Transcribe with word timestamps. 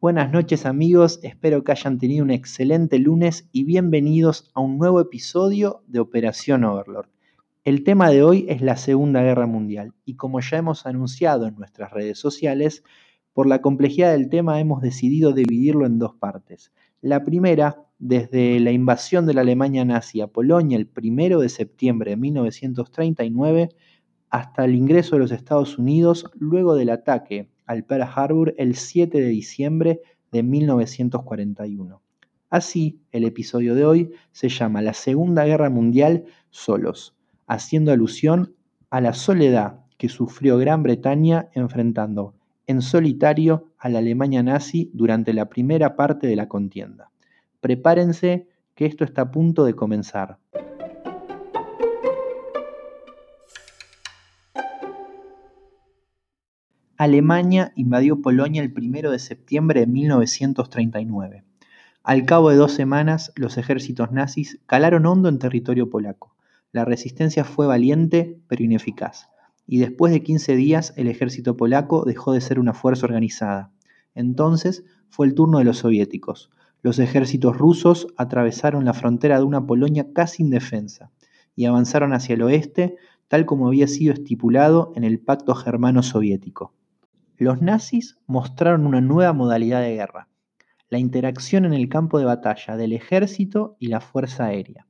Buenas 0.00 0.30
noches 0.30 0.64
amigos, 0.64 1.18
espero 1.24 1.64
que 1.64 1.72
hayan 1.72 1.98
tenido 1.98 2.24
un 2.24 2.30
excelente 2.30 3.00
lunes 3.00 3.48
y 3.50 3.64
bienvenidos 3.64 4.48
a 4.54 4.60
un 4.60 4.78
nuevo 4.78 5.00
episodio 5.00 5.82
de 5.88 5.98
Operación 5.98 6.62
Overlord. 6.62 7.08
El 7.64 7.82
tema 7.82 8.08
de 8.10 8.22
hoy 8.22 8.46
es 8.48 8.62
la 8.62 8.76
Segunda 8.76 9.24
Guerra 9.24 9.48
Mundial 9.48 9.94
y 10.04 10.14
como 10.14 10.38
ya 10.38 10.58
hemos 10.58 10.86
anunciado 10.86 11.48
en 11.48 11.56
nuestras 11.56 11.90
redes 11.90 12.16
sociales, 12.16 12.84
por 13.32 13.48
la 13.48 13.60
complejidad 13.60 14.12
del 14.12 14.28
tema 14.28 14.60
hemos 14.60 14.82
decidido 14.82 15.32
dividirlo 15.32 15.84
en 15.84 15.98
dos 15.98 16.14
partes. 16.14 16.70
La 17.00 17.24
primera, 17.24 17.84
desde 17.98 18.60
la 18.60 18.70
invasión 18.70 19.26
de 19.26 19.34
la 19.34 19.40
Alemania 19.40 19.84
nazi 19.84 20.20
a 20.20 20.28
Polonia 20.28 20.78
el 20.78 20.88
1 20.96 21.40
de 21.40 21.48
septiembre 21.48 22.12
de 22.12 22.18
1939 22.18 23.70
hasta 24.30 24.64
el 24.64 24.76
ingreso 24.76 25.16
de 25.16 25.22
los 25.22 25.32
Estados 25.32 25.76
Unidos 25.76 26.30
luego 26.38 26.76
del 26.76 26.90
ataque 26.90 27.48
al 27.68 27.84
Pearl 27.84 28.02
Harbor 28.02 28.54
el 28.58 28.74
7 28.74 29.20
de 29.20 29.28
diciembre 29.28 30.00
de 30.32 30.42
1941. 30.42 32.02
Así, 32.50 32.98
el 33.12 33.24
episodio 33.24 33.74
de 33.74 33.84
hoy 33.84 34.10
se 34.32 34.48
llama 34.48 34.82
La 34.82 34.94
Segunda 34.94 35.44
Guerra 35.44 35.70
Mundial 35.70 36.24
solos, 36.50 37.14
haciendo 37.46 37.92
alusión 37.92 38.54
a 38.90 39.00
la 39.00 39.12
soledad 39.12 39.80
que 39.98 40.08
sufrió 40.08 40.56
Gran 40.56 40.82
Bretaña 40.82 41.50
enfrentando 41.52 42.34
en 42.66 42.80
solitario 42.80 43.66
a 43.78 43.88
la 43.88 43.98
Alemania 43.98 44.42
nazi 44.42 44.90
durante 44.94 45.32
la 45.32 45.48
primera 45.48 45.94
parte 45.94 46.26
de 46.26 46.36
la 46.36 46.48
contienda. 46.48 47.10
Prepárense 47.60 48.48
que 48.74 48.86
esto 48.86 49.04
está 49.04 49.22
a 49.22 49.30
punto 49.30 49.64
de 49.64 49.74
comenzar. 49.74 50.38
Alemania 56.98 57.72
invadió 57.76 58.20
Polonia 58.20 58.62
el 58.62 58.74
1 58.76 59.10
de 59.10 59.18
septiembre 59.18 59.80
de 59.80 59.86
1939. 59.86 61.44
Al 62.02 62.26
cabo 62.26 62.50
de 62.50 62.56
dos 62.56 62.72
semanas, 62.72 63.32
los 63.36 63.56
ejércitos 63.56 64.12
nazis 64.12 64.60
calaron 64.66 65.06
hondo 65.06 65.30
en 65.30 65.38
territorio 65.38 65.88
polaco. 65.88 66.36
La 66.72 66.84
resistencia 66.84 67.44
fue 67.44 67.66
valiente, 67.66 68.38
pero 68.48 68.62
ineficaz 68.64 69.28
y 69.68 69.78
después 69.78 70.12
de 70.12 70.22
15 70.22 70.56
días 70.56 70.94
el 70.96 71.06
ejército 71.08 71.56
polaco 71.56 72.04
dejó 72.04 72.32
de 72.32 72.40
ser 72.40 72.58
una 72.58 72.72
fuerza 72.72 73.06
organizada. 73.06 73.70
Entonces 74.14 74.84
fue 75.10 75.26
el 75.26 75.34
turno 75.34 75.58
de 75.58 75.64
los 75.64 75.78
soviéticos. 75.78 76.50
Los 76.82 76.98
ejércitos 76.98 77.56
rusos 77.56 78.08
atravesaron 78.16 78.86
la 78.86 78.94
frontera 78.94 79.38
de 79.38 79.44
una 79.44 79.66
Polonia 79.66 80.12
casi 80.14 80.42
indefensa 80.42 81.12
y 81.54 81.66
avanzaron 81.66 82.14
hacia 82.14 82.34
el 82.34 82.42
oeste, 82.42 82.96
tal 83.28 83.44
como 83.44 83.68
había 83.68 83.86
sido 83.88 84.14
estipulado 84.14 84.92
en 84.96 85.04
el 85.04 85.20
Pacto 85.20 85.54
Germano-Soviético. 85.54 86.72
Los 87.40 87.62
nazis 87.62 88.18
mostraron 88.26 88.84
una 88.84 89.00
nueva 89.00 89.32
modalidad 89.32 89.80
de 89.80 89.94
guerra, 89.94 90.26
la 90.90 90.98
interacción 90.98 91.64
en 91.64 91.72
el 91.72 91.88
campo 91.88 92.18
de 92.18 92.24
batalla 92.24 92.76
del 92.76 92.92
ejército 92.92 93.76
y 93.78 93.86
la 93.86 94.00
fuerza 94.00 94.46
aérea, 94.46 94.88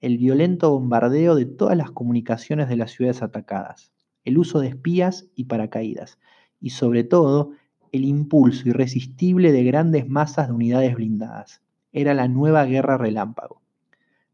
el 0.00 0.16
violento 0.16 0.70
bombardeo 0.70 1.34
de 1.34 1.44
todas 1.44 1.76
las 1.76 1.90
comunicaciones 1.90 2.70
de 2.70 2.76
las 2.76 2.92
ciudades 2.92 3.20
atacadas, 3.20 3.92
el 4.24 4.38
uso 4.38 4.60
de 4.60 4.68
espías 4.68 5.26
y 5.34 5.44
paracaídas, 5.44 6.18
y 6.62 6.70
sobre 6.70 7.04
todo 7.04 7.50
el 7.92 8.06
impulso 8.06 8.70
irresistible 8.70 9.52
de 9.52 9.62
grandes 9.62 10.08
masas 10.08 10.48
de 10.48 10.54
unidades 10.54 10.94
blindadas. 10.94 11.60
Era 11.92 12.14
la 12.14 12.26
nueva 12.26 12.64
guerra 12.64 12.96
relámpago. 12.96 13.60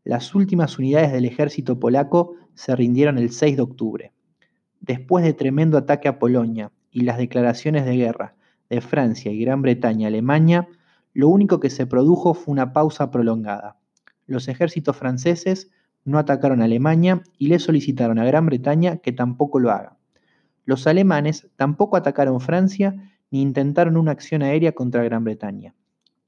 Las 0.05 0.33
últimas 0.37 0.79
unidades 0.79 1.11
del 1.11 1.25
ejército 1.25 1.81
polaco 1.81 2.37
se 2.55 2.77
rindieron 2.77 3.19
el 3.19 3.33
6 3.33 3.57
de 3.57 3.63
octubre. 3.63 4.13
Después 4.81 5.25
de 5.25 5.35
tremendo 5.35 5.77
ataque 5.77 6.07
a 6.07 6.21
Polonia 6.21 6.71
y 6.91 7.03
las 7.03 7.19
declaraciones 7.19 7.85
de 7.85 7.97
guerra 7.97 8.35
de 8.71 8.81
Francia 8.81 9.33
y 9.33 9.41
Gran 9.41 9.63
Bretaña 9.63 10.07
a 10.07 10.09
Alemania, 10.09 10.69
lo 11.15 11.29
único 11.29 11.61
que 11.61 11.71
se 11.71 11.87
produjo 11.87 12.35
fue 12.35 12.53
una 12.53 12.73
pausa 12.73 13.11
prolongada. 13.11 13.77
Los 14.27 14.49
ejércitos 14.49 14.97
franceses 14.97 15.71
no 16.05 16.19
atacaron 16.19 16.63
a 16.63 16.65
Alemania 16.65 17.23
y 17.39 17.49
le 17.49 17.59
solicitaron 17.59 18.19
a 18.19 18.25
Gran 18.25 18.47
Bretaña 18.47 18.99
que 18.99 19.13
tampoco 19.13 19.59
lo 19.59 19.71
haga. 19.71 19.97
Los 20.65 20.87
alemanes 20.87 21.49
tampoco 21.57 21.97
atacaron 21.97 22.41
Francia 22.41 22.95
ni 23.31 23.43
intentaron 23.43 23.97
una 23.97 24.13
acción 24.13 24.43
aérea 24.43 24.73
contra 24.73 25.03
Gran 25.03 25.25
Bretaña. 25.25 25.75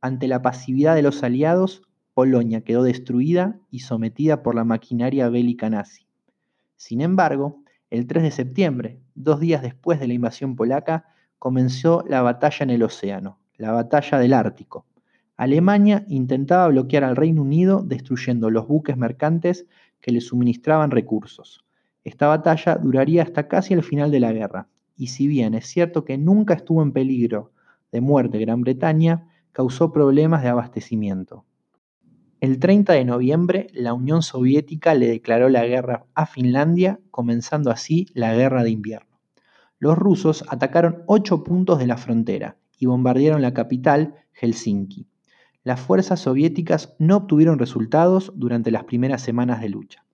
Ante 0.00 0.28
la 0.28 0.42
pasividad 0.42 0.94
de 0.94 1.02
los 1.02 1.22
aliados, 1.22 1.82
Polonia 2.14 2.62
quedó 2.62 2.82
destruida 2.82 3.58
y 3.70 3.80
sometida 3.80 4.42
por 4.42 4.54
la 4.54 4.64
maquinaria 4.64 5.28
bélica 5.28 5.70
nazi. 5.70 6.06
Sin 6.76 7.00
embargo, 7.00 7.62
el 7.90 8.06
3 8.06 8.22
de 8.22 8.30
septiembre, 8.30 9.00
dos 9.14 9.40
días 9.40 9.62
después 9.62 10.00
de 10.00 10.06
la 10.06 10.14
invasión 10.14 10.56
polaca, 10.56 11.06
comenzó 11.38 12.04
la 12.08 12.22
batalla 12.22 12.64
en 12.64 12.70
el 12.70 12.82
océano, 12.82 13.38
la 13.56 13.72
batalla 13.72 14.18
del 14.18 14.32
Ártico. 14.32 14.86
Alemania 15.36 16.04
intentaba 16.08 16.68
bloquear 16.68 17.02
al 17.02 17.16
Reino 17.16 17.42
Unido 17.42 17.82
destruyendo 17.82 18.50
los 18.50 18.68
buques 18.68 18.96
mercantes 18.96 19.66
que 20.00 20.12
le 20.12 20.20
suministraban 20.20 20.90
recursos. 20.90 21.64
Esta 22.04 22.26
batalla 22.26 22.76
duraría 22.76 23.22
hasta 23.22 23.48
casi 23.48 23.74
el 23.74 23.82
final 23.82 24.10
de 24.10 24.20
la 24.20 24.32
guerra, 24.32 24.68
y 24.96 25.08
si 25.08 25.26
bien 25.26 25.54
es 25.54 25.66
cierto 25.66 26.04
que 26.04 26.18
nunca 26.18 26.54
estuvo 26.54 26.82
en 26.82 26.92
peligro 26.92 27.52
de 27.90 28.00
muerte 28.00 28.38
Gran 28.38 28.60
Bretaña, 28.60 29.28
causó 29.52 29.92
problemas 29.92 30.42
de 30.42 30.48
abastecimiento. 30.48 31.44
El 32.40 32.58
30 32.58 32.94
de 32.94 33.04
noviembre, 33.04 33.68
la 33.72 33.94
Unión 33.94 34.22
Soviética 34.22 34.94
le 34.94 35.08
declaró 35.08 35.48
la 35.48 35.66
guerra 35.66 36.06
a 36.14 36.26
Finlandia, 36.26 37.00
comenzando 37.10 37.70
así 37.70 38.06
la 38.14 38.34
guerra 38.34 38.64
de 38.64 38.70
invierno. 38.70 39.20
Los 39.78 39.96
rusos 39.96 40.44
atacaron 40.48 41.02
ocho 41.06 41.44
puntos 41.44 41.78
de 41.78 41.86
la 41.86 41.96
frontera 41.96 42.56
y 42.78 42.86
bombardearon 42.86 43.42
la 43.42 43.54
capital, 43.54 44.14
Helsinki 44.32 45.10
las 45.62 45.80
fuerzas 45.80 46.20
soviéticas 46.20 46.96
no 46.98 47.18
obtuvieron 47.18 47.58
resultados 47.58 48.32
durante 48.34 48.70
las 48.70 48.84
primeras 48.84 49.20
semanas 49.20 49.60
de 49.60 49.68
lucha. 49.68 50.06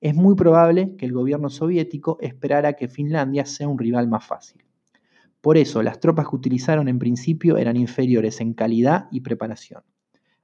Es 0.00 0.14
muy 0.14 0.34
probable 0.34 0.94
que 0.96 1.06
el 1.06 1.12
gobierno 1.12 1.48
soviético 1.48 2.18
esperara 2.20 2.74
que 2.74 2.88
Finlandia 2.88 3.46
sea 3.46 3.68
un 3.68 3.78
rival 3.78 4.08
más 4.08 4.24
fácil. 4.24 4.62
Por 5.40 5.56
eso, 5.56 5.82
las 5.82 6.00
tropas 6.00 6.28
que 6.28 6.36
utilizaron 6.36 6.86
en 6.88 6.98
principio 6.98 7.56
eran 7.56 7.76
inferiores 7.76 8.40
en 8.42 8.52
calidad 8.52 9.08
y 9.10 9.20
preparación. 9.20 9.82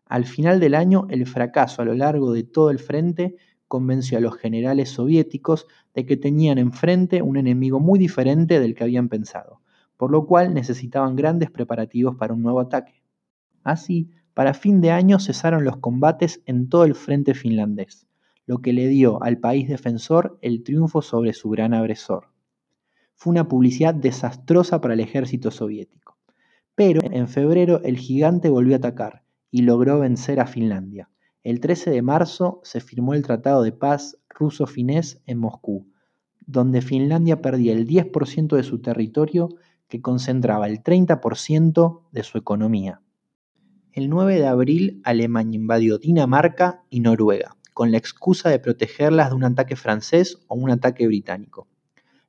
Al 0.09 0.25
final 0.25 0.61
del 0.61 0.77
año, 0.77 1.07
el 1.11 1.27
fracaso 1.27 1.83
a 1.83 1.85
lo 1.85 1.93
largo 1.95 2.33
de 2.33 2.45
todo 2.45 2.71
el 2.71 2.79
frente 2.79 3.35
convenció 3.67 4.19
a 4.19 4.21
los 4.21 4.37
generales 4.37 4.91
soviéticos 4.91 5.67
de 5.95 6.07
que 6.07 6.17
tenían 6.17 6.59
enfrente 6.59 7.23
un 7.23 7.37
enemigo 7.37 7.81
muy 7.81 7.99
diferente 7.99 8.61
del 8.61 8.77
que 8.77 8.85
habían 8.85 9.09
pensado, 9.09 9.61
por 9.97 10.13
lo 10.13 10.27
cual 10.27 10.55
necesitaban 10.55 11.17
grandes 11.17 11.51
preparativos 11.51 12.15
para 12.15 12.35
un 12.35 12.43
nuevo 12.43 12.61
ataque. 12.61 13.03
Así, 13.65 14.13
para 14.33 14.55
fin 14.55 14.81
de 14.81 14.93
año 14.93 15.19
cesaron 15.19 15.65
los 15.65 15.79
combates 15.79 16.41
en 16.47 16.69
todo 16.69 16.85
el 16.85 16.95
frente 16.95 17.35
finlandés, 17.35 18.07
lo 18.47 18.59
que 18.59 18.73
le 18.73 18.87
dio 18.87 19.21
al 19.25 19.39
país 19.39 19.69
defensor 19.69 20.39
el 20.41 20.63
triunfo 20.63 21.03
sobre 21.03 21.33
su 21.33 21.51
gran 21.51 21.75
agresor. 21.75 22.29
Fue 23.17 23.33
una 23.33 23.49
publicidad 23.49 23.95
desastrosa 23.95 24.81
para 24.81 24.95
el 24.95 25.01
ejército 25.01 25.51
soviético. 25.51 26.17
Pero 26.77 27.01
en 27.03 27.27
febrero 27.27 27.81
el 27.83 27.97
gigante 27.97 28.51
volvió 28.51 28.75
a 28.75 28.79
atacar 28.79 29.26
y 29.51 29.63
logró 29.63 30.01
vencer 30.01 30.41
a 30.41 30.47
Finlandia. 30.47 31.11
El 31.45 31.61
13 31.61 31.91
de 31.91 32.03
marzo 32.03 32.61
se 32.65 32.81
firmó 32.81 33.15
el 33.15 33.23
Tratado 33.23 33.63
de 33.63 33.73
Paz 33.73 34.19
ruso-finés 34.29 35.23
en 35.27 35.39
Moscú, 35.39 35.87
donde 36.47 36.83
Finlandia 36.83 37.41
perdía 37.41 37.73
el 37.73 37.87
10% 37.87 38.57
de 38.57 38.63
su 38.63 38.81
territorio 38.81 39.51
que 39.89 40.01
concentraba 40.01 40.67
el 40.67 40.83
30% 40.83 42.03
de 42.11 42.23
su 42.23 42.39
economía. 42.39 43.01
El 43.93 44.11
9 44.11 44.37
de 44.37 44.47
abril 44.47 45.01
Alemania 45.05 45.57
invadió 45.57 45.99
Dinamarca 45.99 46.83
y 46.91 47.01
Noruega, 47.01 47.57
con 47.73 47.93
la 47.93 47.99
excusa 47.99 48.51
de 48.51 48.59
protegerlas 48.59 49.31
de 49.31 49.37
un 49.37 49.45
ataque 49.45 49.77
francés 49.77 50.39
o 50.49 50.57
un 50.57 50.71
ataque 50.71 51.07
británico. 51.07 51.69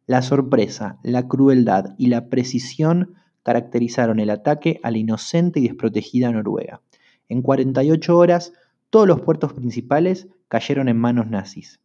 La 0.05 0.21
sorpresa, 0.21 0.99
la 1.03 1.27
crueldad 1.27 1.95
y 1.97 2.07
la 2.07 2.29
precisión 2.29 3.15
caracterizaron 3.43 4.19
el 4.19 4.29
ataque 4.29 4.79
a 4.83 4.91
la 4.91 4.97
inocente 4.97 5.59
y 5.59 5.67
desprotegida 5.67 6.31
Noruega. 6.31 6.81
En 7.29 7.41
48 7.41 8.17
horas, 8.17 8.53
todos 8.89 9.07
los 9.07 9.21
puertos 9.21 9.53
principales 9.53 10.27
cayeron 10.47 10.87
en 10.87 10.97
manos 10.97 11.27
nazis. 11.27 11.81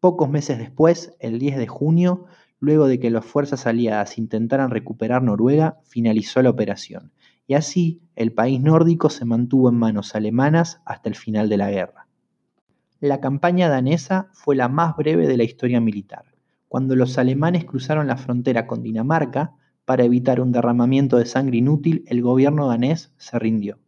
Pocos 0.00 0.30
meses 0.30 0.58
después, 0.58 1.14
el 1.20 1.38
10 1.38 1.58
de 1.58 1.66
junio, 1.66 2.26
luego 2.60 2.86
de 2.86 2.98
que 2.98 3.10
las 3.10 3.24
fuerzas 3.24 3.66
aliadas 3.66 4.18
intentaran 4.18 4.70
recuperar 4.70 5.22
Noruega, 5.22 5.78
finalizó 5.84 6.42
la 6.42 6.50
operación 6.50 7.12
y 7.48 7.54
así 7.54 8.02
el 8.14 8.32
país 8.32 8.60
nórdico 8.60 9.08
se 9.10 9.24
mantuvo 9.24 9.70
en 9.70 9.76
manos 9.76 10.14
alemanas 10.14 10.80
hasta 10.84 11.08
el 11.08 11.14
final 11.14 11.48
de 11.48 11.56
la 11.56 11.70
guerra. 11.70 12.06
La 13.00 13.20
campaña 13.20 13.68
danesa 13.68 14.28
fue 14.32 14.54
la 14.54 14.68
más 14.68 14.96
breve 14.96 15.26
de 15.26 15.36
la 15.36 15.44
historia 15.44 15.80
militar, 15.80 16.24
cuando 16.68 16.94
los 16.94 17.16
alemanes 17.16 17.64
cruzaron 17.64 18.06
la 18.06 18.18
frontera 18.18 18.66
con 18.66 18.82
Dinamarca 18.82 19.54
para 19.86 20.04
evitar 20.04 20.40
un 20.40 20.52
derramamiento 20.52 21.16
de 21.16 21.24
sangre 21.24 21.56
inútil, 21.56 22.04
el 22.06 22.20
gobierno 22.20 22.68
danés 22.68 23.14
se 23.16 23.38
rindió. 23.38 23.78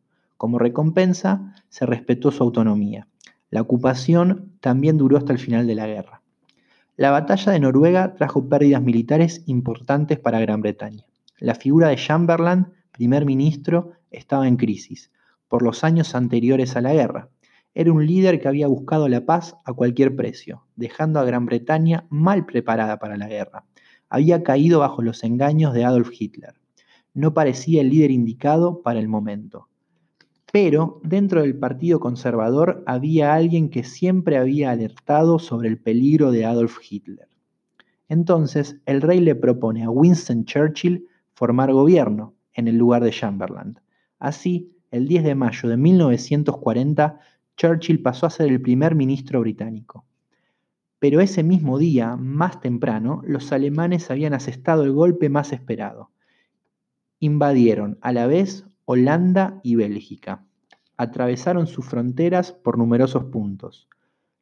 Como 0.40 0.58
recompensa, 0.58 1.52
se 1.68 1.84
respetó 1.84 2.30
su 2.30 2.42
autonomía. 2.42 3.08
La 3.50 3.60
ocupación 3.60 4.52
también 4.60 4.96
duró 4.96 5.18
hasta 5.18 5.34
el 5.34 5.38
final 5.38 5.66
de 5.66 5.74
la 5.74 5.86
guerra. 5.86 6.22
La 6.96 7.10
batalla 7.10 7.52
de 7.52 7.60
Noruega 7.60 8.14
trajo 8.14 8.48
pérdidas 8.48 8.80
militares 8.80 9.42
importantes 9.44 10.18
para 10.18 10.40
Gran 10.40 10.62
Bretaña. 10.62 11.04
La 11.40 11.54
figura 11.54 11.88
de 11.88 11.96
Chamberlain 11.96 12.68
primer 12.90 13.26
ministro, 13.26 13.92
estaba 14.10 14.48
en 14.48 14.56
crisis, 14.56 15.10
por 15.46 15.60
los 15.60 15.84
años 15.84 16.14
anteriores 16.14 16.74
a 16.74 16.80
la 16.80 16.94
guerra. 16.94 17.28
Era 17.74 17.92
un 17.92 18.06
líder 18.06 18.40
que 18.40 18.48
había 18.48 18.66
buscado 18.66 19.10
la 19.10 19.26
paz 19.26 19.56
a 19.66 19.74
cualquier 19.74 20.16
precio, 20.16 20.64
dejando 20.74 21.20
a 21.20 21.24
Gran 21.24 21.44
Bretaña 21.44 22.06
mal 22.08 22.46
preparada 22.46 22.98
para 22.98 23.18
la 23.18 23.28
guerra. 23.28 23.66
Había 24.08 24.42
caído 24.42 24.80
bajo 24.80 25.02
los 25.02 25.22
engaños 25.22 25.74
de 25.74 25.84
Adolf 25.84 26.08
Hitler. 26.18 26.54
No 27.12 27.34
parecía 27.34 27.82
el 27.82 27.90
líder 27.90 28.10
indicado 28.10 28.80
para 28.80 29.00
el 29.00 29.08
momento. 29.08 29.69
Pero 30.52 31.00
dentro 31.04 31.42
del 31.42 31.56
Partido 31.56 32.00
Conservador 32.00 32.82
había 32.86 33.34
alguien 33.34 33.70
que 33.70 33.84
siempre 33.84 34.36
había 34.36 34.70
alertado 34.72 35.38
sobre 35.38 35.68
el 35.68 35.78
peligro 35.78 36.32
de 36.32 36.44
Adolf 36.44 36.78
Hitler. 36.88 37.28
Entonces 38.08 38.80
el 38.86 39.00
rey 39.00 39.20
le 39.20 39.36
propone 39.36 39.84
a 39.84 39.90
Winston 39.90 40.44
Churchill 40.44 41.06
formar 41.34 41.72
gobierno 41.72 42.34
en 42.52 42.66
el 42.66 42.76
lugar 42.76 43.04
de 43.04 43.12
Chamberlain. 43.12 43.78
Así, 44.18 44.76
el 44.90 45.06
10 45.06 45.24
de 45.24 45.34
mayo 45.36 45.68
de 45.68 45.76
1940, 45.76 47.20
Churchill 47.56 48.02
pasó 48.02 48.26
a 48.26 48.30
ser 48.30 48.48
el 48.48 48.60
primer 48.60 48.96
ministro 48.96 49.40
británico. 49.40 50.04
Pero 50.98 51.20
ese 51.20 51.44
mismo 51.44 51.78
día, 51.78 52.16
más 52.16 52.60
temprano, 52.60 53.22
los 53.24 53.52
alemanes 53.52 54.10
habían 54.10 54.34
asestado 54.34 54.82
el 54.82 54.92
golpe 54.92 55.28
más 55.28 55.52
esperado. 55.52 56.10
Invadieron 57.20 57.98
a 58.00 58.12
la 58.12 58.26
vez 58.26 58.66
Holanda 58.92 59.60
y 59.62 59.76
Bélgica. 59.76 60.44
Atravesaron 60.96 61.68
sus 61.68 61.86
fronteras 61.86 62.50
por 62.50 62.76
numerosos 62.76 63.22
puntos. 63.26 63.88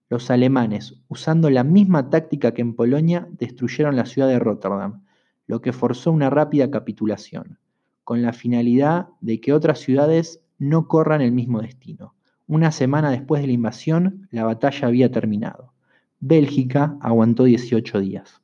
Los 0.08 0.30
alemanes, 0.30 1.02
usando 1.06 1.50
la 1.50 1.64
misma 1.64 2.08
táctica 2.08 2.54
que 2.54 2.62
en 2.62 2.74
Polonia, 2.74 3.28
destruyeron 3.32 3.94
la 3.94 4.06
ciudad 4.06 4.26
de 4.26 4.38
Rotterdam, 4.38 5.04
lo 5.46 5.60
que 5.60 5.74
forzó 5.74 6.12
una 6.12 6.30
rápida 6.30 6.70
capitulación, 6.70 7.58
con 8.04 8.22
la 8.22 8.32
finalidad 8.32 9.08
de 9.20 9.38
que 9.38 9.52
otras 9.52 9.80
ciudades 9.80 10.40
no 10.56 10.88
corran 10.88 11.20
el 11.20 11.32
mismo 11.32 11.60
destino. 11.60 12.14
Una 12.46 12.72
semana 12.72 13.10
después 13.10 13.42
de 13.42 13.48
la 13.48 13.52
invasión, 13.52 14.28
la 14.30 14.44
batalla 14.44 14.88
había 14.88 15.12
terminado. 15.12 15.74
Bélgica 16.20 16.96
aguantó 17.02 17.44
18 17.44 18.00
días. 18.00 18.40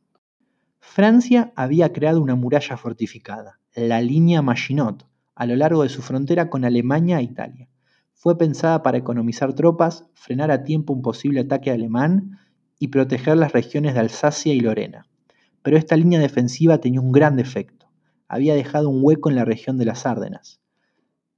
Francia 0.81 1.55
había 1.57 1.95
creado 1.95 2.21
una 2.21 2.35
muralla 2.35 2.77
fortificada, 2.77 3.59
la 3.75 4.03
línea 4.03 4.43
Maginot, 4.43 5.07
a 5.35 5.47
lo 5.47 5.57
largo 5.57 5.83
de 5.83 5.89
su 5.89 6.03
frontera 6.03 6.51
con 6.51 6.65
Alemania 6.65 7.19
e 7.19 7.25
Italia. 7.25 7.69
Fue 8.13 8.39
pensada 8.39 8.83
para 8.83 8.99
economizar 8.99 9.55
tropas, 9.55 10.07
frenar 10.15 10.51
a 10.51 10.65
tiempo 10.65 10.93
un 10.93 11.03
posible 11.03 11.41
ataque 11.41 11.71
alemán 11.71 12.39
y 12.79 12.89
proteger 12.89 13.37
las 13.37 13.53
regiones 13.53 13.95
de 13.95 14.01
Alsacia 14.01 14.55
y 14.55 14.61
Lorena. 14.61 15.07
Pero 15.63 15.77
esta 15.77 15.97
línea 15.97 16.21
defensiva 16.21 16.79
tenía 16.79 17.01
un 17.01 17.13
gran 17.13 17.37
defecto. 17.37 17.87
Había 18.29 18.55
dejado 18.55 18.89
un 18.89 19.01
hueco 19.03 19.31
en 19.31 19.37
la 19.37 19.45
región 19.45 19.79
de 19.79 19.85
las 19.85 20.07
Árdenas. 20.07 20.61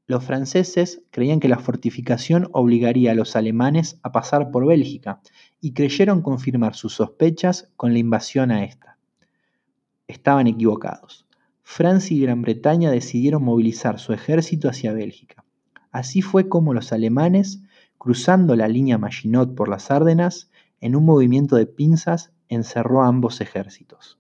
Los 0.07 0.25
franceses 0.25 1.03
creían 1.11 1.41
que 1.41 1.49
la 1.49 1.59
fortificación 1.59 2.49
obligaría 2.53 3.11
a 3.11 3.15
los 3.15 3.35
alemanes 3.35 3.99
a 4.05 4.13
pasar 4.13 4.53
por 4.53 4.65
Bélgica 4.65 5.21
y 5.61 5.73
creyeron 5.73 6.23
confirmar 6.23 6.77
sus 6.77 6.95
sospechas 6.95 7.73
con 7.77 7.93
la 7.93 7.99
invasión 7.99 8.53
a 8.53 8.65
esta. 8.65 8.99
Estaban 10.07 10.47
equivocados. 10.47 11.26
Francia 11.69 12.17
y 12.17 12.21
Gran 12.21 12.43
Bretaña 12.43 12.93
decidieron 12.93 13.43
movilizar 13.43 13.99
su 13.99 14.13
ejército 14.13 14.69
hacia 14.69 14.93
Bélgica. 14.93 15.45
Así 15.91 16.23
fue 16.23 16.49
como 16.49 16.73
los 16.73 16.93
alemanes, 16.93 17.61
cruzando 17.99 18.55
la 18.55 18.69
línea 18.69 18.99
Maginot 18.99 19.57
por 19.57 19.69
las 19.69 19.91
Árdenas, 19.91 20.49
en 20.81 20.95
un 20.95 21.05
movimiento 21.05 21.57
de 21.57 21.67
pinzas 21.67 22.33
encerró 22.49 23.03
a 23.03 23.09
ambos 23.09 23.41
ejércitos. 23.41 24.17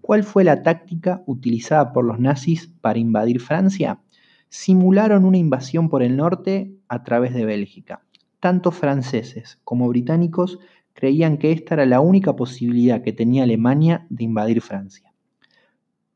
¿Cuál 0.00 0.24
fue 0.24 0.42
la 0.42 0.64
táctica 0.64 1.22
utilizada 1.26 1.92
por 1.92 2.04
los 2.04 2.18
nazis 2.18 2.66
para 2.80 2.98
invadir 2.98 3.40
Francia? 3.40 4.00
Simularon 4.48 5.24
una 5.24 5.38
invasión 5.38 5.88
por 5.88 6.02
el 6.02 6.16
norte 6.16 6.74
a 6.88 7.04
través 7.04 7.34
de 7.34 7.46
Bélgica. 7.46 8.02
Tanto 8.40 8.72
franceses 8.72 9.60
como 9.62 9.88
británicos 9.88 10.58
creían 10.92 11.38
que 11.38 11.52
esta 11.52 11.74
era 11.74 11.86
la 11.86 12.00
única 12.00 12.34
posibilidad 12.34 13.00
que 13.00 13.12
tenía 13.12 13.44
Alemania 13.44 14.06
de 14.10 14.24
invadir 14.24 14.60
Francia 14.60 15.13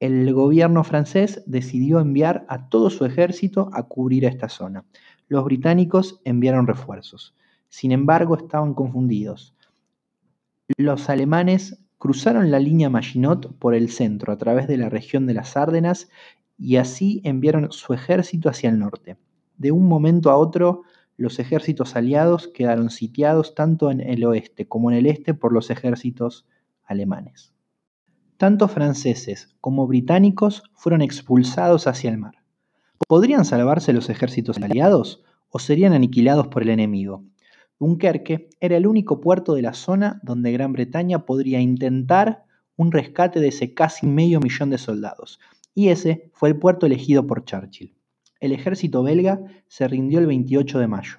el 0.01 0.33
gobierno 0.33 0.85
francés 0.85 1.43
decidió 1.47 1.99
enviar 1.99 2.47
a 2.49 2.69
todo 2.69 2.89
su 2.91 3.05
ejército 3.05 3.71
a 3.73 3.85
cubrir 3.85 4.25
esta 4.25 4.49
zona. 4.49 4.85
Los 5.27 5.45
británicos 5.45 6.21
enviaron 6.25 6.67
refuerzos. 6.67 7.35
Sin 7.69 7.93
embargo, 7.93 8.37
estaban 8.37 8.75
confundidos. 8.75 9.55
Los 10.77 11.09
alemanes 11.11 11.83
cruzaron 11.99 12.51
la 12.51 12.61
línea 12.61 12.91
Maginot 12.91 13.59
por 13.59 13.75
el 13.75 13.91
centro, 13.91 14.33
a 14.33 14.39
través 14.39 14.69
de 14.69 14.77
la 14.77 14.89
región 14.89 15.27
de 15.27 15.35
las 15.35 15.57
Árdenas, 15.57 16.09
y 16.57 16.77
así 16.77 17.21
enviaron 17.25 17.73
su 17.73 17.93
ejército 17.93 18.49
hacia 18.49 18.71
el 18.71 18.79
norte. 18.79 19.17
De 19.57 19.73
un 19.73 19.87
momento 19.87 20.31
a 20.31 20.37
otro, 20.37 20.83
los 21.17 21.41
ejércitos 21.41 21.97
aliados 21.97 22.47
quedaron 22.49 22.91
sitiados 22.91 23.57
tanto 23.57 23.91
en 23.91 24.01
el 24.01 24.25
oeste 24.25 24.69
como 24.69 24.91
en 24.91 24.99
el 24.99 25.07
este 25.07 25.35
por 25.35 25.53
los 25.53 25.71
ejércitos 25.71 26.47
alemanes. 26.85 27.53
Tanto 28.39 28.69
franceses 28.69 29.49
como 29.61 29.89
británicos 29.89 30.63
fueron 30.73 31.03
expulsados 31.03 31.89
hacia 31.89 32.09
el 32.09 32.19
mar. 32.19 32.37
¿Podrían 33.09 33.45
salvarse 33.45 33.93
los 33.93 34.09
ejércitos 34.11 34.59
aliados 34.59 35.25
o 35.51 35.59
serían 35.59 35.93
aniquilados 35.93 36.47
por 36.47 36.63
el 36.63 36.69
enemigo? 36.69 37.25
Dunkerque 37.81 38.49
era 38.61 38.77
el 38.77 38.87
único 38.87 39.21
puerto 39.21 39.55
de 39.55 39.63
la 39.63 39.75
zona 39.75 40.21
donde 40.23 40.53
Gran 40.53 40.73
Bretaña 40.73 41.27
podría 41.27 41.61
intentar 41.61 42.45
un 42.77 42.93
rescate 42.93 43.41
de 43.41 43.49
ese 43.49 43.75
casi 43.75 44.07
medio 44.07 44.39
millón 44.39 44.71
de 44.71 44.79
soldados, 44.79 45.41
y 45.75 45.89
ese 45.89 46.31
fue 46.33 46.51
el 46.51 46.61
puerto 46.61 46.87
elegido 46.87 47.27
por 47.27 47.45
Churchill. 47.45 47.97
El 48.39 48.53
ejército 48.53 49.03
belga 49.03 49.41
se 49.67 49.89
rindió 49.89 50.21
el 50.21 50.27
28 50.27 50.79
de 50.79 50.87
mayo. 50.87 51.19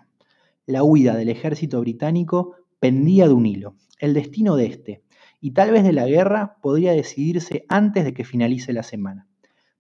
La 0.66 0.84
huida 0.84 1.18
del 1.18 1.28
ejército 1.28 1.82
británico 1.82 2.56
pendía 2.80 3.28
de 3.28 3.34
un 3.34 3.46
hilo. 3.46 3.76
El 4.00 4.14
destino 4.14 4.56
de 4.56 4.68
este, 4.68 5.04
y 5.42 5.52
tal 5.52 5.72
vez 5.72 5.84
de 5.84 5.94
la 5.94 6.08
guerra 6.08 6.58
podría 6.62 6.92
decidirse 6.92 7.66
antes 7.70 8.04
de 8.04 8.14
que 8.14 8.26
finalice 8.26 8.74
la 8.74 8.84
semana. 8.84 9.28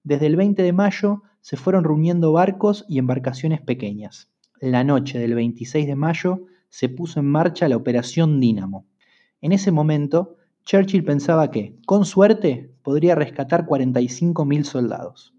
Desde 0.03 0.27
el 0.27 0.35
20 0.35 0.63
de 0.63 0.73
mayo 0.73 1.23
se 1.41 1.57
fueron 1.57 1.83
reuniendo 1.83 2.31
barcos 2.31 2.85
y 2.87 2.99
embarcaciones 2.99 3.61
pequeñas. 3.61 4.29
La 4.61 4.83
noche 4.83 5.19
del 5.19 5.35
26 5.35 5.87
de 5.87 5.95
mayo 5.95 6.45
se 6.69 6.89
puso 6.89 7.19
en 7.19 7.25
marcha 7.25 7.67
la 7.67 7.77
Operación 7.77 8.39
Dínamo. 8.39 8.85
En 9.41 9.51
ese 9.51 9.71
momento, 9.71 10.37
Churchill 10.65 11.03
pensaba 11.03 11.49
que, 11.51 11.77
con 11.85 12.05
suerte, 12.05 12.71
podría 12.83 13.15
rescatar 13.15 13.65
45.000 13.65 14.63
soldados. 14.63 15.33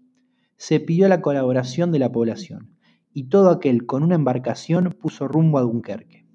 Se 0.57 0.79
pidió 0.79 1.07
la 1.07 1.21
colaboración 1.21 1.91
de 1.91 1.99
la 1.99 2.11
población, 2.11 2.75
y 3.13 3.25
todo 3.25 3.49
aquel 3.49 3.85
con 3.85 4.03
una 4.03 4.15
embarcación 4.15 4.95
puso 4.99 5.27
rumbo 5.27 5.57
a 5.57 5.61
Dunkerque. 5.61 6.25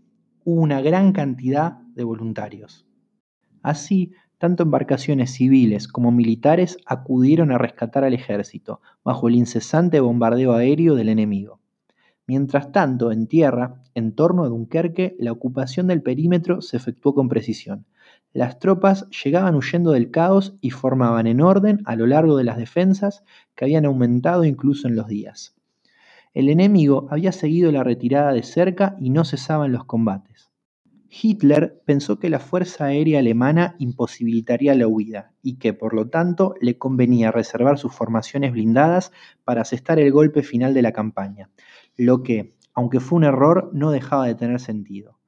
Hubo 0.45 0.61
una 0.61 0.81
gran 0.81 1.13
cantidad 1.13 1.79
de 1.95 2.05
voluntarios. 2.05 2.86
Así, 3.67 4.13
tanto 4.39 4.63
embarcaciones 4.63 5.33
civiles 5.33 5.89
como 5.89 6.13
militares 6.13 6.79
acudieron 6.87 7.51
a 7.51 7.59
rescatar 7.59 8.05
al 8.05 8.15
ejército, 8.15 8.81
bajo 9.03 9.27
el 9.27 9.35
incesante 9.35 9.99
bombardeo 9.99 10.53
aéreo 10.53 10.95
del 10.95 11.09
enemigo. 11.09 11.59
Mientras 12.29 12.71
tanto, 12.71 13.11
en 13.11 13.27
tierra, 13.27 13.83
en 13.97 14.15
torno 14.15 14.45
a 14.45 14.49
Dunkerque, 14.49 15.17
la 15.19 15.33
ocupación 15.33 15.89
del 15.89 16.01
perímetro 16.01 16.63
se 16.63 16.77
efectuó 16.77 17.13
con 17.13 17.29
precisión. 17.29 17.87
Las 18.33 18.61
tropas 18.61 19.11
llegaban 19.11 19.57
huyendo 19.57 19.91
del 19.91 20.13
caos 20.13 20.55
y 20.61 20.71
formaban 20.71 21.27
en 21.27 21.41
orden 21.41 21.81
a 21.87 21.97
lo 21.97 22.07
largo 22.07 22.37
de 22.37 22.45
las 22.45 22.59
defensas 22.59 23.25
que 23.57 23.65
habían 23.65 23.85
aumentado 23.85 24.45
incluso 24.45 24.87
en 24.87 24.95
los 24.95 25.09
días. 25.09 25.57
El 26.35 26.51
enemigo 26.51 27.09
había 27.11 27.33
seguido 27.33 27.73
la 27.73 27.83
retirada 27.83 28.33
de 28.33 28.45
cerca 28.45 28.95
y 29.01 29.11
no 29.11 29.25
cesaban 29.25 29.73
los 29.73 29.87
combates. 29.87 30.46
Hitler 31.11 31.81
pensó 31.85 32.19
que 32.19 32.31
la 32.31 32.41
fuerza 32.41 32.87
aérea 32.87 33.21
alemana 33.21 33.77
imposibilitaría 33.79 34.75
la 34.75 34.89
huida 34.89 35.33
y 35.43 35.57
que, 35.59 35.73
por 35.73 35.95
lo 35.95 36.09
tanto, 36.09 36.55
le 36.61 36.79
convenía 36.79 37.31
reservar 37.31 37.79
sus 37.79 37.93
formaciones 37.93 38.53
blindadas 38.53 39.13
para 39.45 39.63
asestar 39.63 39.99
el 39.99 40.13
golpe 40.13 40.43
final 40.43 40.75
de 40.75 40.83
la 40.83 40.93
campaña, 40.93 41.51
lo 41.97 42.23
que, 42.23 42.55
aunque 42.75 43.01
fue 43.01 43.17
un 43.17 43.25
error, 43.25 43.71
no 43.73 43.91
dejaba 43.91 44.27
de 44.27 44.35
tener 44.35 44.61
sentido. 44.61 45.19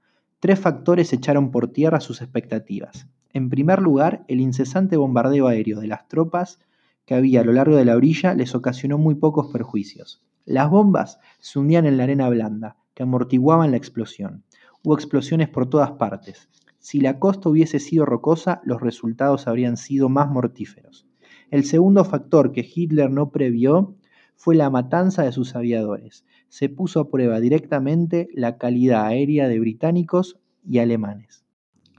Tres 0.40 0.58
factores 0.58 1.12
echaron 1.12 1.50
por 1.50 1.68
tierra 1.68 2.00
sus 2.00 2.22
expectativas. 2.22 3.08
En 3.32 3.50
primer 3.50 3.80
lugar, 3.80 4.24
el 4.28 4.40
incesante 4.40 4.96
bombardeo 4.96 5.48
aéreo 5.48 5.80
de 5.80 5.88
las 5.88 6.08
tropas 6.08 6.60
que 7.04 7.14
había 7.14 7.40
a 7.40 7.44
lo 7.44 7.52
largo 7.52 7.76
de 7.76 7.84
la 7.84 7.96
orilla 7.96 8.34
les 8.34 8.54
ocasionó 8.54 8.98
muy 8.98 9.14
pocos 9.14 9.50
perjuicios. 9.52 10.22
Las 10.44 10.70
bombas 10.70 11.18
se 11.40 11.58
hundían 11.58 11.86
en 11.86 11.96
la 11.96 12.04
arena 12.04 12.28
blanda, 12.28 12.76
que 12.94 13.02
amortiguaban 13.02 13.70
la 13.70 13.76
explosión. 13.76 14.44
Hubo 14.84 14.94
explosiones 14.94 15.48
por 15.48 15.68
todas 15.68 15.92
partes. 15.92 16.48
Si 16.78 17.00
la 17.00 17.18
costa 17.18 17.48
hubiese 17.48 17.80
sido 17.80 18.06
rocosa, 18.06 18.60
los 18.64 18.80
resultados 18.80 19.48
habrían 19.48 19.76
sido 19.76 20.08
más 20.08 20.30
mortíferos. 20.30 21.06
El 21.50 21.64
segundo 21.64 22.04
factor 22.04 22.52
que 22.52 22.68
Hitler 22.72 23.10
no 23.10 23.30
previó 23.30 23.96
fue 24.36 24.54
la 24.54 24.70
matanza 24.70 25.24
de 25.24 25.32
sus 25.32 25.56
aviadores. 25.56 26.24
Se 26.48 26.68
puso 26.68 27.00
a 27.00 27.10
prueba 27.10 27.40
directamente 27.40 28.28
la 28.32 28.56
calidad 28.56 29.06
aérea 29.06 29.48
de 29.48 29.58
británicos 29.58 30.38
y 30.64 30.78
alemanes. 30.78 31.44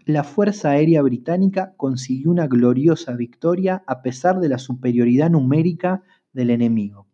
La 0.06 0.24
Fuerza 0.24 0.72
Aérea 0.72 1.02
Británica 1.02 1.74
consiguió 1.76 2.32
una 2.32 2.48
gloriosa 2.48 3.14
victoria 3.14 3.84
a 3.86 4.02
pesar 4.02 4.40
de 4.40 4.50
la 4.50 4.58
superioridad 4.58 5.30
numérica 5.30 6.02
del 6.32 6.50
enemigo. 6.50 7.06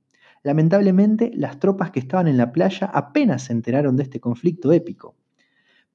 Lamentablemente, 0.43 1.31
las 1.33 1.59
tropas 1.59 1.89
que 1.89 1.99
estaban 1.99 2.27
en 2.27 2.37
la 2.37 2.51
playa 2.51 2.85
apenas 2.85 3.43
se 3.45 3.53
enteraron 3.53 3.97
de 3.97 4.03
este 4.03 4.19
conflicto 4.19 4.71
épico. 4.71 5.15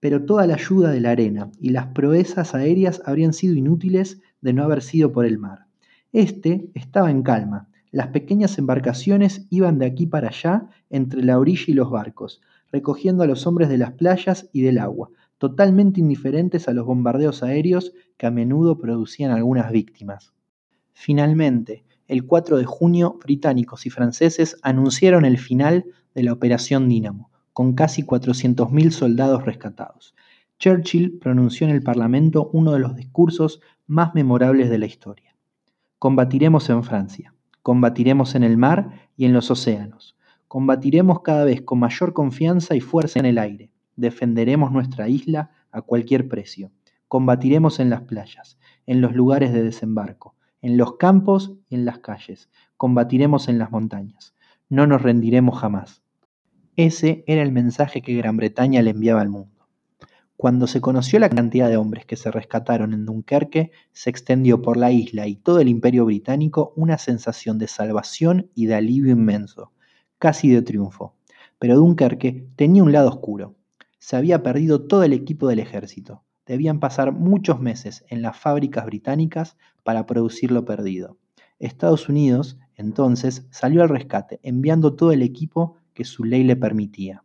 Pero 0.00 0.24
toda 0.24 0.46
la 0.46 0.54
ayuda 0.54 0.90
de 0.90 1.00
la 1.00 1.10
arena 1.10 1.50
y 1.60 1.70
las 1.70 1.88
proezas 1.88 2.54
aéreas 2.54 3.02
habrían 3.04 3.32
sido 3.32 3.54
inútiles 3.54 4.20
de 4.40 4.52
no 4.52 4.64
haber 4.64 4.82
sido 4.82 5.12
por 5.12 5.26
el 5.26 5.38
mar. 5.38 5.66
Este 6.12 6.70
estaba 6.74 7.10
en 7.10 7.22
calma. 7.22 7.68
Las 7.92 8.08
pequeñas 8.08 8.58
embarcaciones 8.58 9.46
iban 9.50 9.78
de 9.78 9.86
aquí 9.86 10.06
para 10.06 10.28
allá 10.28 10.68
entre 10.90 11.22
la 11.22 11.38
orilla 11.38 11.64
y 11.68 11.74
los 11.74 11.90
barcos, 11.90 12.40
recogiendo 12.72 13.22
a 13.22 13.26
los 13.26 13.46
hombres 13.46 13.68
de 13.68 13.78
las 13.78 13.92
playas 13.92 14.48
y 14.52 14.62
del 14.62 14.78
agua, 14.78 15.10
totalmente 15.38 16.00
indiferentes 16.00 16.68
a 16.68 16.72
los 16.72 16.86
bombardeos 16.86 17.42
aéreos 17.42 17.92
que 18.16 18.26
a 18.26 18.30
menudo 18.30 18.78
producían 18.78 19.30
algunas 19.30 19.70
víctimas. 19.72 20.32
Finalmente, 20.92 21.84
el 22.08 22.26
4 22.26 22.58
de 22.58 22.64
junio, 22.64 23.18
británicos 23.22 23.86
y 23.86 23.90
franceses 23.90 24.56
anunciaron 24.62 25.24
el 25.24 25.38
final 25.38 25.84
de 26.14 26.24
la 26.24 26.32
Operación 26.32 26.88
Dínamo, 26.88 27.29
con 27.60 27.74
casi 27.74 28.04
400.000 28.04 28.90
soldados 28.90 29.44
rescatados. 29.44 30.14
Churchill 30.58 31.18
pronunció 31.18 31.66
en 31.66 31.74
el 31.74 31.82
Parlamento 31.82 32.48
uno 32.54 32.72
de 32.72 32.78
los 32.78 32.96
discursos 32.96 33.60
más 33.86 34.14
memorables 34.14 34.70
de 34.70 34.78
la 34.78 34.86
historia. 34.86 35.36
Combatiremos 35.98 36.70
en 36.70 36.82
Francia, 36.82 37.34
combatiremos 37.60 38.34
en 38.34 38.44
el 38.44 38.56
mar 38.56 39.10
y 39.14 39.26
en 39.26 39.34
los 39.34 39.50
océanos, 39.50 40.16
combatiremos 40.48 41.20
cada 41.20 41.44
vez 41.44 41.60
con 41.60 41.80
mayor 41.80 42.14
confianza 42.14 42.74
y 42.76 42.80
fuerza 42.80 43.20
en 43.20 43.26
el 43.26 43.36
aire, 43.36 43.70
defenderemos 43.94 44.72
nuestra 44.72 45.10
isla 45.10 45.50
a 45.70 45.82
cualquier 45.82 46.28
precio, 46.28 46.72
combatiremos 47.08 47.78
en 47.78 47.90
las 47.90 48.00
playas, 48.00 48.58
en 48.86 49.02
los 49.02 49.14
lugares 49.14 49.52
de 49.52 49.62
desembarco, 49.62 50.34
en 50.62 50.78
los 50.78 50.96
campos 50.96 51.52
y 51.68 51.74
en 51.74 51.84
las 51.84 51.98
calles, 51.98 52.48
combatiremos 52.78 53.48
en 53.48 53.58
las 53.58 53.70
montañas, 53.70 54.34
no 54.70 54.86
nos 54.86 55.02
rendiremos 55.02 55.58
jamás. 55.58 56.02
Ese 56.76 57.24
era 57.26 57.42
el 57.42 57.52
mensaje 57.52 58.00
que 58.00 58.14
Gran 58.14 58.36
Bretaña 58.36 58.80
le 58.82 58.90
enviaba 58.90 59.20
al 59.20 59.28
mundo. 59.28 59.66
Cuando 60.36 60.66
se 60.66 60.80
conoció 60.80 61.18
la 61.18 61.28
cantidad 61.28 61.68
de 61.68 61.76
hombres 61.76 62.06
que 62.06 62.16
se 62.16 62.30
rescataron 62.30 62.94
en 62.94 63.04
Dunkerque, 63.04 63.72
se 63.92 64.08
extendió 64.08 64.62
por 64.62 64.76
la 64.78 64.90
isla 64.90 65.26
y 65.26 65.34
todo 65.36 65.60
el 65.60 65.68
imperio 65.68 66.06
británico 66.06 66.72
una 66.76 66.96
sensación 66.96 67.58
de 67.58 67.66
salvación 67.66 68.50
y 68.54 68.66
de 68.66 68.76
alivio 68.76 69.12
inmenso, 69.12 69.72
casi 70.18 70.48
de 70.48 70.62
triunfo. 70.62 71.14
Pero 71.58 71.76
Dunkerque 71.76 72.46
tenía 72.56 72.82
un 72.82 72.92
lado 72.92 73.10
oscuro. 73.10 73.56
Se 73.98 74.16
había 74.16 74.42
perdido 74.42 74.86
todo 74.86 75.02
el 75.02 75.12
equipo 75.12 75.48
del 75.48 75.58
ejército. 75.58 76.22
Debían 76.46 76.80
pasar 76.80 77.12
muchos 77.12 77.60
meses 77.60 78.04
en 78.08 78.22
las 78.22 78.38
fábricas 78.38 78.86
británicas 78.86 79.58
para 79.82 80.06
producir 80.06 80.52
lo 80.52 80.64
perdido. 80.64 81.18
Estados 81.58 82.08
Unidos, 82.08 82.58
entonces, 82.76 83.46
salió 83.50 83.82
al 83.82 83.90
rescate, 83.90 84.40
enviando 84.42 84.94
todo 84.94 85.12
el 85.12 85.20
equipo 85.20 85.76
que 86.00 86.06
su 86.06 86.24
ley 86.24 86.44
le 86.44 86.56
permitía. 86.56 87.24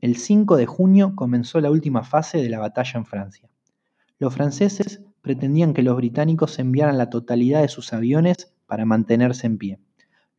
El 0.00 0.16
5 0.16 0.56
de 0.56 0.64
junio 0.64 1.12
comenzó 1.14 1.60
la 1.60 1.70
última 1.70 2.02
fase 2.02 2.38
de 2.38 2.48
la 2.48 2.58
batalla 2.58 2.92
en 2.94 3.04
Francia. 3.04 3.50
Los 4.18 4.32
franceses 4.32 5.02
pretendían 5.20 5.74
que 5.74 5.82
los 5.82 5.94
británicos 5.96 6.58
enviaran 6.58 6.96
la 6.96 7.10
totalidad 7.10 7.60
de 7.60 7.68
sus 7.68 7.92
aviones 7.92 8.54
para 8.64 8.86
mantenerse 8.86 9.46
en 9.46 9.58
pie. 9.58 9.80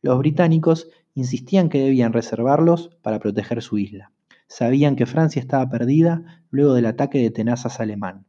Los 0.02 0.18
británicos 0.18 0.88
insistían 1.14 1.68
que 1.68 1.78
debían 1.78 2.12
reservarlos 2.12 2.90
para 3.00 3.20
proteger 3.20 3.62
su 3.62 3.78
isla. 3.78 4.10
Sabían 4.48 4.96
que 4.96 5.06
Francia 5.06 5.38
estaba 5.38 5.70
perdida 5.70 6.42
luego 6.50 6.74
del 6.74 6.86
ataque 6.86 7.20
de 7.20 7.30
tenazas 7.30 7.78
alemán. 7.78 8.26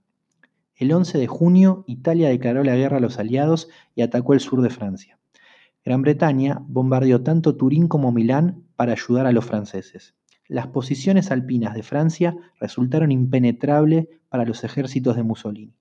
El 0.76 0.92
11 0.92 1.18
de 1.18 1.26
junio, 1.26 1.86
Italia 1.88 2.30
declaró 2.30 2.64
la 2.64 2.76
guerra 2.76 2.98
a 2.98 3.02
los 3.02 3.18
aliados 3.18 3.68
y 3.96 4.04
atacó 4.04 4.36
el 4.36 4.42
sur 4.42 4.62
de 4.62 4.70
Francia. 4.70 5.18
Gran 5.84 6.02
Bretaña 6.02 6.62
bombardeó 6.68 7.22
tanto 7.22 7.56
Turín 7.56 7.88
como 7.88 8.12
Milán 8.12 8.64
para 8.76 8.94
ayudar 8.94 9.26
a 9.26 9.32
los 9.32 9.46
franceses 9.46 10.16
las 10.50 10.68
posiciones 10.68 11.32
alpinas 11.32 11.76
de 11.76 11.84
Francia 11.84 12.36
resultaron 12.60 13.12
impenetrables 13.12 14.08
para 14.30 14.46
los 14.46 14.64
ejércitos 14.64 15.16
de 15.16 15.24
Mussolini. 15.24 15.74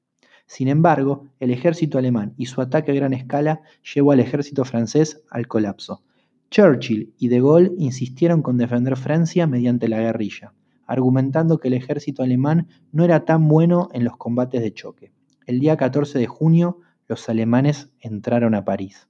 Sin 0.47 0.69
embargo, 0.69 1.25
el 1.40 1.50
ejército 1.50 1.99
alemán 1.99 2.35
y 2.37 2.47
su 2.47 2.61
ataque 2.61 2.93
a 2.93 2.95
gran 2.95 3.14
escala 3.14 3.62
llevó 3.95 4.12
al 4.12 4.21
ejército 4.21 4.64
francés 4.64 5.23
al 5.31 5.49
colapso. 5.49 6.02
Churchill 6.50 7.14
y 7.19 7.28
de 7.28 7.40
Gaulle 7.40 7.73
insistieron 7.78 8.43
con 8.43 8.57
defender 8.57 8.97
Francia 8.97 9.47
mediante 9.47 9.88
la 9.88 10.00
guerrilla, 10.00 10.52
argumentando 10.87 11.59
que 11.59 11.69
el 11.69 11.75
ejército 11.75 12.23
alemán 12.23 12.69
no 12.93 13.05
era 13.05 13.25
tan 13.25 13.49
bueno 13.49 13.88
en 13.93 14.05
los 14.05 14.17
combates 14.17 14.62
de 14.62 14.73
choque. 14.73 15.12
El 15.47 15.61
día 15.61 15.76
14 15.76 16.19
de 16.19 16.26
junio, 16.26 16.78
los 17.09 17.28
alemanes 17.31 17.90
entraron 18.00 18.55
a 18.55 18.67
París. 18.67 19.08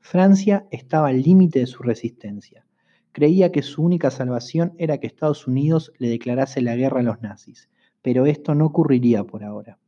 Francia 0.00 0.66
estaba 0.70 1.08
al 1.08 1.22
límite 1.22 1.60
de 1.60 1.66
su 1.66 1.82
resistencia 1.82 2.64
creía 3.12 3.50
que 3.52 3.62
su 3.62 3.82
única 3.82 4.10
salvación 4.10 4.72
era 4.78 4.98
que 4.98 5.06
Estados 5.06 5.46
Unidos 5.46 5.92
le 5.98 6.08
declarase 6.08 6.60
la 6.62 6.76
guerra 6.76 7.00
a 7.00 7.04
los 7.04 7.22
nazis, 7.22 7.68
pero 8.02 8.26
esto 8.26 8.54
no 8.54 8.66
ocurriría 8.66 9.24
por 9.24 9.44
ahora. 9.44 9.78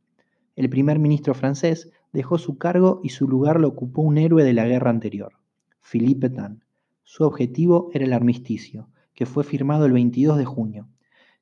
El 0.55 0.69
primer 0.69 0.99
ministro 0.99 1.33
francés 1.33 1.89
dejó 2.11 2.37
su 2.37 2.57
cargo 2.57 2.99
y 3.03 3.09
su 3.09 3.27
lugar 3.27 3.59
lo 3.59 3.69
ocupó 3.69 4.01
un 4.01 4.17
héroe 4.17 4.43
de 4.43 4.53
la 4.53 4.65
guerra 4.65 4.91
anterior, 4.91 5.33
Philippe 5.81 6.29
Pétain. 6.29 6.63
Su 7.03 7.23
objetivo 7.23 7.89
era 7.93 8.05
el 8.05 8.13
armisticio, 8.13 8.87
que 9.13 9.25
fue 9.25 9.43
firmado 9.43 9.85
el 9.85 9.93
22 9.93 10.37
de 10.37 10.45
junio. 10.45 10.87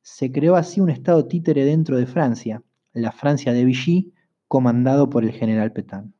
Se 0.01 0.31
creó 0.31 0.55
así 0.55 0.81
un 0.81 0.89
estado 0.89 1.25
títere 1.25 1.65
dentro 1.65 1.97
de 1.97 2.05
Francia, 2.05 2.63
la 2.93 3.11
Francia 3.11 3.53
de 3.53 3.65
Vichy, 3.65 4.13
comandado 4.47 5.09
por 5.09 5.23
el 5.23 5.31
general 5.31 5.71
Pétain. 5.71 6.13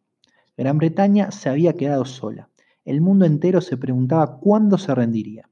Gran 0.61 0.77
Bretaña 0.77 1.31
se 1.31 1.49
había 1.49 1.75
quedado 1.75 2.05
sola. 2.05 2.47
El 2.85 3.01
mundo 3.01 3.25
entero 3.25 3.61
se 3.61 3.77
preguntaba 3.77 4.37
cuándo 4.37 4.77
se 4.77 4.93
rendiría. 4.93 5.49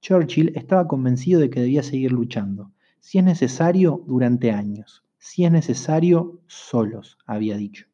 Churchill 0.00 0.52
estaba 0.54 0.86
convencido 0.86 1.40
de 1.40 1.50
que 1.50 1.60
debía 1.60 1.82
seguir 1.82 2.12
luchando, 2.12 2.70
si 3.00 3.18
es 3.18 3.24
necesario, 3.24 4.04
durante 4.06 4.52
años, 4.52 5.04
si 5.18 5.44
es 5.44 5.50
necesario, 5.50 6.38
solos, 6.46 7.18
había 7.26 7.56
dicho. 7.56 7.86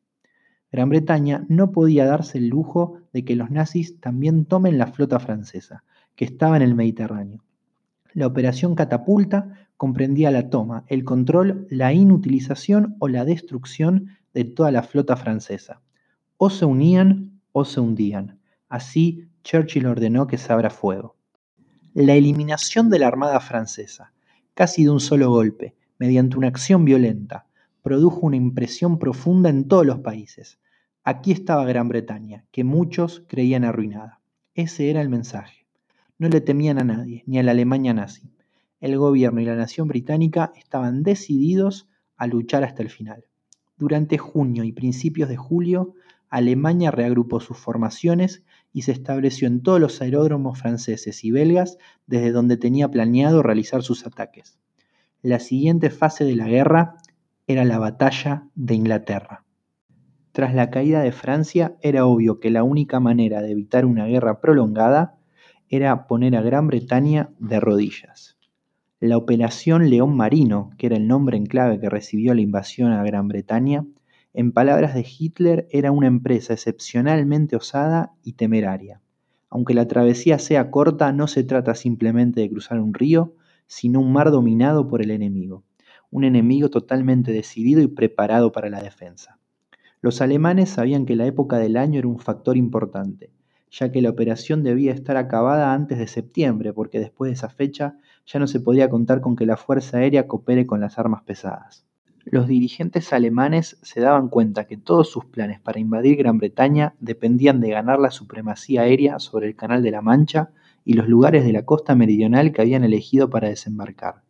Gran 0.70 0.90
Bretaña 0.90 1.46
no 1.48 1.72
podía 1.72 2.04
darse 2.04 2.36
el 2.36 2.48
lujo 2.48 2.98
de 3.14 3.24
que 3.24 3.36
los 3.36 3.50
nazis 3.50 3.98
también 3.98 4.44
tomen 4.44 4.76
la 4.76 4.88
flota 4.88 5.20
francesa, 5.20 5.82
que 6.14 6.26
estaba 6.26 6.58
en 6.58 6.62
el 6.62 6.74
Mediterráneo. 6.74 7.42
La 8.12 8.26
operación 8.26 8.74
Catapulta 8.74 9.66
comprendía 9.78 10.30
la 10.30 10.50
toma, 10.50 10.84
el 10.88 11.04
control, 11.04 11.66
la 11.70 11.94
inutilización 11.94 12.96
o 12.98 13.08
la 13.08 13.24
destrucción 13.24 14.08
de 14.34 14.44
toda 14.44 14.70
la 14.70 14.82
flota 14.82 15.16
francesa. 15.16 15.80
O 16.36 16.50
se 16.50 16.64
unían 16.64 17.40
o 17.52 17.64
se 17.64 17.80
hundían. 17.80 18.40
Así 18.68 19.28
Churchill 19.42 19.86
ordenó 19.86 20.26
que 20.26 20.38
se 20.38 20.52
abra 20.52 20.70
fuego 20.70 21.16
la 21.94 22.14
eliminación 22.14 22.90
de 22.90 22.98
la 22.98 23.06
Armada 23.06 23.38
francesa, 23.38 24.12
casi 24.54 24.82
de 24.82 24.90
un 24.90 24.98
solo 24.98 25.30
golpe, 25.30 25.76
mediante 25.96 26.36
una 26.36 26.48
acción 26.48 26.84
violenta, 26.84 27.46
produjo 27.82 28.26
una 28.26 28.34
impresión 28.34 28.98
profunda 28.98 29.48
en 29.48 29.68
todos 29.68 29.86
los 29.86 30.00
países. 30.00 30.58
Aquí 31.04 31.30
estaba 31.30 31.64
Gran 31.64 31.88
Bretaña, 31.88 32.46
que 32.50 32.64
muchos 32.64 33.24
creían 33.28 33.62
arruinada. 33.62 34.20
Ese 34.54 34.90
era 34.90 35.02
el 35.02 35.08
mensaje. 35.08 35.66
No 36.18 36.28
le 36.28 36.40
temían 36.40 36.80
a 36.80 36.84
nadie, 36.84 37.22
ni 37.26 37.38
a 37.38 37.44
la 37.44 37.52
Alemania 37.52 37.94
nazi. 37.94 38.32
El 38.80 38.98
gobierno 38.98 39.40
y 39.40 39.44
la 39.44 39.54
nación 39.54 39.86
británica 39.86 40.52
estaban 40.56 41.04
decididos 41.04 41.88
a 42.16 42.26
luchar 42.26 42.64
hasta 42.64 42.82
el 42.82 42.90
final. 42.90 43.24
Durante 43.76 44.18
junio 44.18 44.64
y 44.64 44.72
principios 44.72 45.28
de 45.28 45.36
julio, 45.36 45.94
Alemania 46.34 46.90
reagrupó 46.90 47.38
sus 47.38 47.56
formaciones 47.58 48.42
y 48.72 48.82
se 48.82 48.90
estableció 48.90 49.46
en 49.46 49.62
todos 49.62 49.78
los 49.80 50.02
aeródromos 50.02 50.58
franceses 50.58 51.22
y 51.22 51.30
belgas 51.30 51.78
desde 52.08 52.32
donde 52.32 52.56
tenía 52.56 52.90
planeado 52.90 53.40
realizar 53.40 53.84
sus 53.84 54.04
ataques. 54.04 54.58
La 55.22 55.38
siguiente 55.38 55.90
fase 55.90 56.24
de 56.24 56.34
la 56.34 56.48
guerra 56.48 56.96
era 57.46 57.64
la 57.64 57.78
batalla 57.78 58.48
de 58.56 58.74
Inglaterra. 58.74 59.44
Tras 60.32 60.56
la 60.56 60.70
caída 60.70 61.02
de 61.02 61.12
Francia 61.12 61.76
era 61.82 62.04
obvio 62.04 62.40
que 62.40 62.50
la 62.50 62.64
única 62.64 62.98
manera 62.98 63.40
de 63.40 63.52
evitar 63.52 63.86
una 63.86 64.06
guerra 64.06 64.40
prolongada 64.40 65.14
era 65.68 66.08
poner 66.08 66.34
a 66.34 66.42
Gran 66.42 66.66
Bretaña 66.66 67.30
de 67.38 67.60
rodillas. 67.60 68.36
La 68.98 69.18
Operación 69.18 69.88
León 69.88 70.16
Marino, 70.16 70.70
que 70.78 70.86
era 70.86 70.96
el 70.96 71.06
nombre 71.06 71.36
en 71.36 71.46
clave 71.46 71.78
que 71.78 71.88
recibió 71.88 72.34
la 72.34 72.40
invasión 72.40 72.90
a 72.90 73.04
Gran 73.04 73.28
Bretaña, 73.28 73.86
en 74.34 74.50
palabras 74.50 74.94
de 74.94 75.06
Hitler, 75.06 75.68
era 75.70 75.92
una 75.92 76.08
empresa 76.08 76.54
excepcionalmente 76.54 77.54
osada 77.54 78.12
y 78.24 78.32
temeraria. 78.32 79.00
Aunque 79.48 79.74
la 79.74 79.86
travesía 79.86 80.40
sea 80.40 80.72
corta, 80.72 81.12
no 81.12 81.28
se 81.28 81.44
trata 81.44 81.76
simplemente 81.76 82.40
de 82.40 82.50
cruzar 82.50 82.80
un 82.80 82.94
río, 82.94 83.36
sino 83.68 84.00
un 84.00 84.12
mar 84.12 84.32
dominado 84.32 84.88
por 84.88 85.02
el 85.02 85.12
enemigo, 85.12 85.62
un 86.10 86.24
enemigo 86.24 86.68
totalmente 86.68 87.30
decidido 87.30 87.80
y 87.80 87.86
preparado 87.86 88.50
para 88.50 88.70
la 88.70 88.82
defensa. 88.82 89.38
Los 90.00 90.20
alemanes 90.20 90.70
sabían 90.70 91.06
que 91.06 91.14
la 91.14 91.26
época 91.26 91.58
del 91.58 91.76
año 91.76 92.00
era 92.00 92.08
un 92.08 92.18
factor 92.18 92.56
importante, 92.56 93.30
ya 93.70 93.92
que 93.92 94.02
la 94.02 94.10
operación 94.10 94.64
debía 94.64 94.92
estar 94.92 95.16
acabada 95.16 95.72
antes 95.72 95.96
de 95.98 96.08
septiembre, 96.08 96.72
porque 96.72 96.98
después 96.98 97.30
de 97.30 97.34
esa 97.34 97.50
fecha 97.50 97.98
ya 98.26 98.40
no 98.40 98.48
se 98.48 98.58
podía 98.58 98.90
contar 98.90 99.20
con 99.20 99.36
que 99.36 99.46
la 99.46 99.56
Fuerza 99.56 99.98
Aérea 99.98 100.26
coopere 100.26 100.66
con 100.66 100.80
las 100.80 100.98
armas 100.98 101.22
pesadas. 101.22 101.86
Los 102.24 102.48
dirigentes 102.48 103.12
alemanes 103.12 103.78
se 103.82 104.00
daban 104.00 104.28
cuenta 104.28 104.66
que 104.66 104.78
todos 104.78 105.10
sus 105.10 105.26
planes 105.26 105.60
para 105.60 105.78
invadir 105.78 106.16
Gran 106.16 106.38
Bretaña 106.38 106.94
dependían 106.98 107.60
de 107.60 107.70
ganar 107.70 107.98
la 107.98 108.10
supremacía 108.10 108.82
aérea 108.82 109.18
sobre 109.18 109.46
el 109.46 109.56
Canal 109.56 109.82
de 109.82 109.90
la 109.90 110.00
Mancha 110.00 110.50
y 110.86 110.94
los 110.94 111.06
lugares 111.06 111.44
de 111.44 111.52
la 111.52 111.66
costa 111.66 111.94
meridional 111.94 112.52
que 112.52 112.62
habían 112.62 112.82
elegido 112.82 113.28
para 113.28 113.48
desembarcar. 113.50 114.22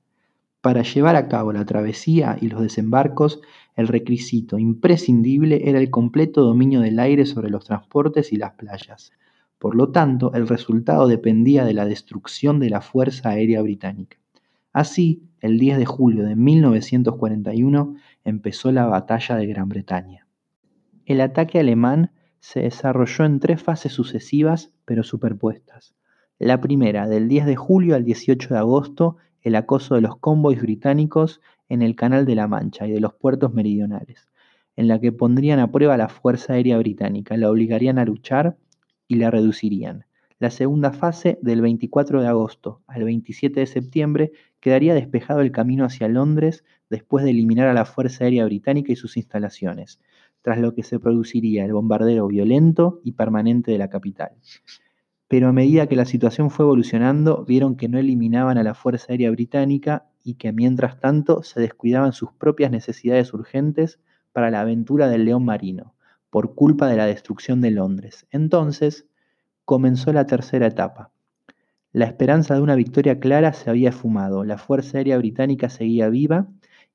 Para 0.60 0.82
llevar 0.82 1.14
a 1.14 1.28
cabo 1.28 1.52
la 1.52 1.64
travesía 1.64 2.36
y 2.40 2.48
los 2.48 2.62
desembarcos, 2.62 3.40
el 3.76 3.86
requisito 3.86 4.58
imprescindible 4.58 5.68
era 5.68 5.78
el 5.78 5.90
completo 5.90 6.42
dominio 6.42 6.80
del 6.80 6.98
aire 6.98 7.26
sobre 7.26 7.48
los 7.48 7.64
transportes 7.64 8.32
y 8.32 8.36
las 8.36 8.54
playas. 8.54 9.12
Por 9.58 9.76
lo 9.76 9.92
tanto, 9.92 10.32
el 10.34 10.48
resultado 10.48 11.06
dependía 11.06 11.64
de 11.64 11.74
la 11.74 11.86
destrucción 11.86 12.58
de 12.58 12.70
la 12.70 12.80
Fuerza 12.80 13.30
Aérea 13.30 13.62
Británica. 13.62 14.18
Así, 14.74 15.22
el 15.40 15.60
10 15.60 15.78
de 15.78 15.86
julio 15.86 16.24
de 16.24 16.34
1941 16.34 17.94
empezó 18.24 18.72
la 18.72 18.86
Batalla 18.86 19.36
de 19.36 19.46
Gran 19.46 19.68
Bretaña. 19.68 20.26
El 21.06 21.20
ataque 21.20 21.60
alemán 21.60 22.10
se 22.40 22.62
desarrolló 22.62 23.24
en 23.24 23.38
tres 23.38 23.62
fases 23.62 23.92
sucesivas 23.92 24.72
pero 24.84 25.04
superpuestas. 25.04 25.94
La 26.40 26.60
primera, 26.60 27.06
del 27.06 27.28
10 27.28 27.46
de 27.46 27.54
julio 27.54 27.94
al 27.94 28.04
18 28.04 28.52
de 28.52 28.58
agosto, 28.58 29.16
el 29.42 29.54
acoso 29.54 29.94
de 29.94 30.00
los 30.00 30.16
convoys 30.18 30.60
británicos 30.60 31.40
en 31.68 31.80
el 31.80 31.94
Canal 31.94 32.26
de 32.26 32.34
la 32.34 32.48
Mancha 32.48 32.88
y 32.88 32.90
de 32.90 33.00
los 33.00 33.14
puertos 33.14 33.54
meridionales, 33.54 34.28
en 34.74 34.88
la 34.88 35.00
que 35.00 35.12
pondrían 35.12 35.60
a 35.60 35.70
prueba 35.70 35.96
la 35.96 36.08
Fuerza 36.08 36.54
Aérea 36.54 36.78
Británica, 36.78 37.36
la 37.36 37.48
obligarían 37.48 38.00
a 38.00 38.04
luchar 38.04 38.56
y 39.06 39.14
la 39.14 39.30
reducirían. 39.30 40.04
La 40.40 40.50
segunda 40.50 40.90
fase, 40.90 41.38
del 41.42 41.60
24 41.60 42.20
de 42.20 42.26
agosto 42.26 42.82
al 42.88 43.04
27 43.04 43.60
de 43.60 43.66
septiembre, 43.66 44.32
quedaría 44.58 44.92
despejado 44.92 45.40
el 45.40 45.52
camino 45.52 45.84
hacia 45.84 46.08
Londres 46.08 46.64
después 46.90 47.24
de 47.24 47.30
eliminar 47.30 47.68
a 47.68 47.74
la 47.74 47.84
Fuerza 47.84 48.24
Aérea 48.24 48.44
Británica 48.44 48.92
y 48.92 48.96
sus 48.96 49.16
instalaciones, 49.16 50.00
tras 50.42 50.58
lo 50.58 50.74
que 50.74 50.82
se 50.82 50.98
produciría 50.98 51.64
el 51.64 51.72
bombardeo 51.72 52.26
violento 52.26 53.00
y 53.04 53.12
permanente 53.12 53.70
de 53.70 53.78
la 53.78 53.88
capital. 53.88 54.32
Pero 55.28 55.48
a 55.48 55.52
medida 55.52 55.86
que 55.86 55.96
la 55.96 56.04
situación 56.04 56.50
fue 56.50 56.64
evolucionando, 56.64 57.44
vieron 57.44 57.76
que 57.76 57.88
no 57.88 57.98
eliminaban 57.98 58.58
a 58.58 58.64
la 58.64 58.74
Fuerza 58.74 59.06
Aérea 59.10 59.30
Británica 59.30 60.06
y 60.24 60.34
que 60.34 60.52
mientras 60.52 60.98
tanto 60.98 61.44
se 61.44 61.60
descuidaban 61.60 62.12
sus 62.12 62.32
propias 62.32 62.72
necesidades 62.72 63.32
urgentes 63.32 64.00
para 64.32 64.50
la 64.50 64.62
aventura 64.62 65.08
del 65.08 65.24
león 65.26 65.44
marino, 65.44 65.94
por 66.28 66.56
culpa 66.56 66.88
de 66.88 66.96
la 66.96 67.06
destrucción 67.06 67.60
de 67.60 67.70
Londres. 67.70 68.26
Entonces 68.32 69.06
comenzó 69.64 70.12
la 70.12 70.26
tercera 70.26 70.66
etapa. 70.66 71.11
La 71.92 72.06
esperanza 72.06 72.54
de 72.54 72.61
una 72.61 72.75
victoria 72.75 73.21
clara 73.21 73.52
se 73.52 73.71
había 73.71 73.90
esfumado, 73.90 74.44
la 74.44 74.59
Fuerza 74.59 74.99
Aérea 74.99 75.16
Británica 75.16 75.68
seguía 75.68 76.09
viva 76.09 76.49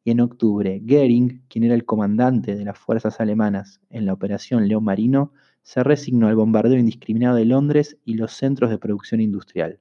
y 0.04 0.12
en 0.12 0.22
octubre 0.22 0.82
Goering, 0.84 1.44
quien 1.48 1.64
era 1.64 1.76
el 1.76 1.86
comandante 1.86 2.56
de 2.56 2.66
las 2.66 2.78
fuerzas 2.78 3.20
alemanas 3.20 3.82
en 3.90 4.06
la 4.06 4.14
operación 4.14 4.68
León 4.68 4.84
Marino, 4.84 5.32
se 5.62 5.84
resignó 5.84 6.28
al 6.28 6.36
bombardeo 6.36 6.78
indiscriminado 6.78 7.36
de 7.38 7.46
Londres 7.46 7.98
y 8.06 8.16
los 8.16 8.34
centros 8.34 8.70
de 8.70 8.78
producción 8.78 9.22
industrial. 9.22 9.80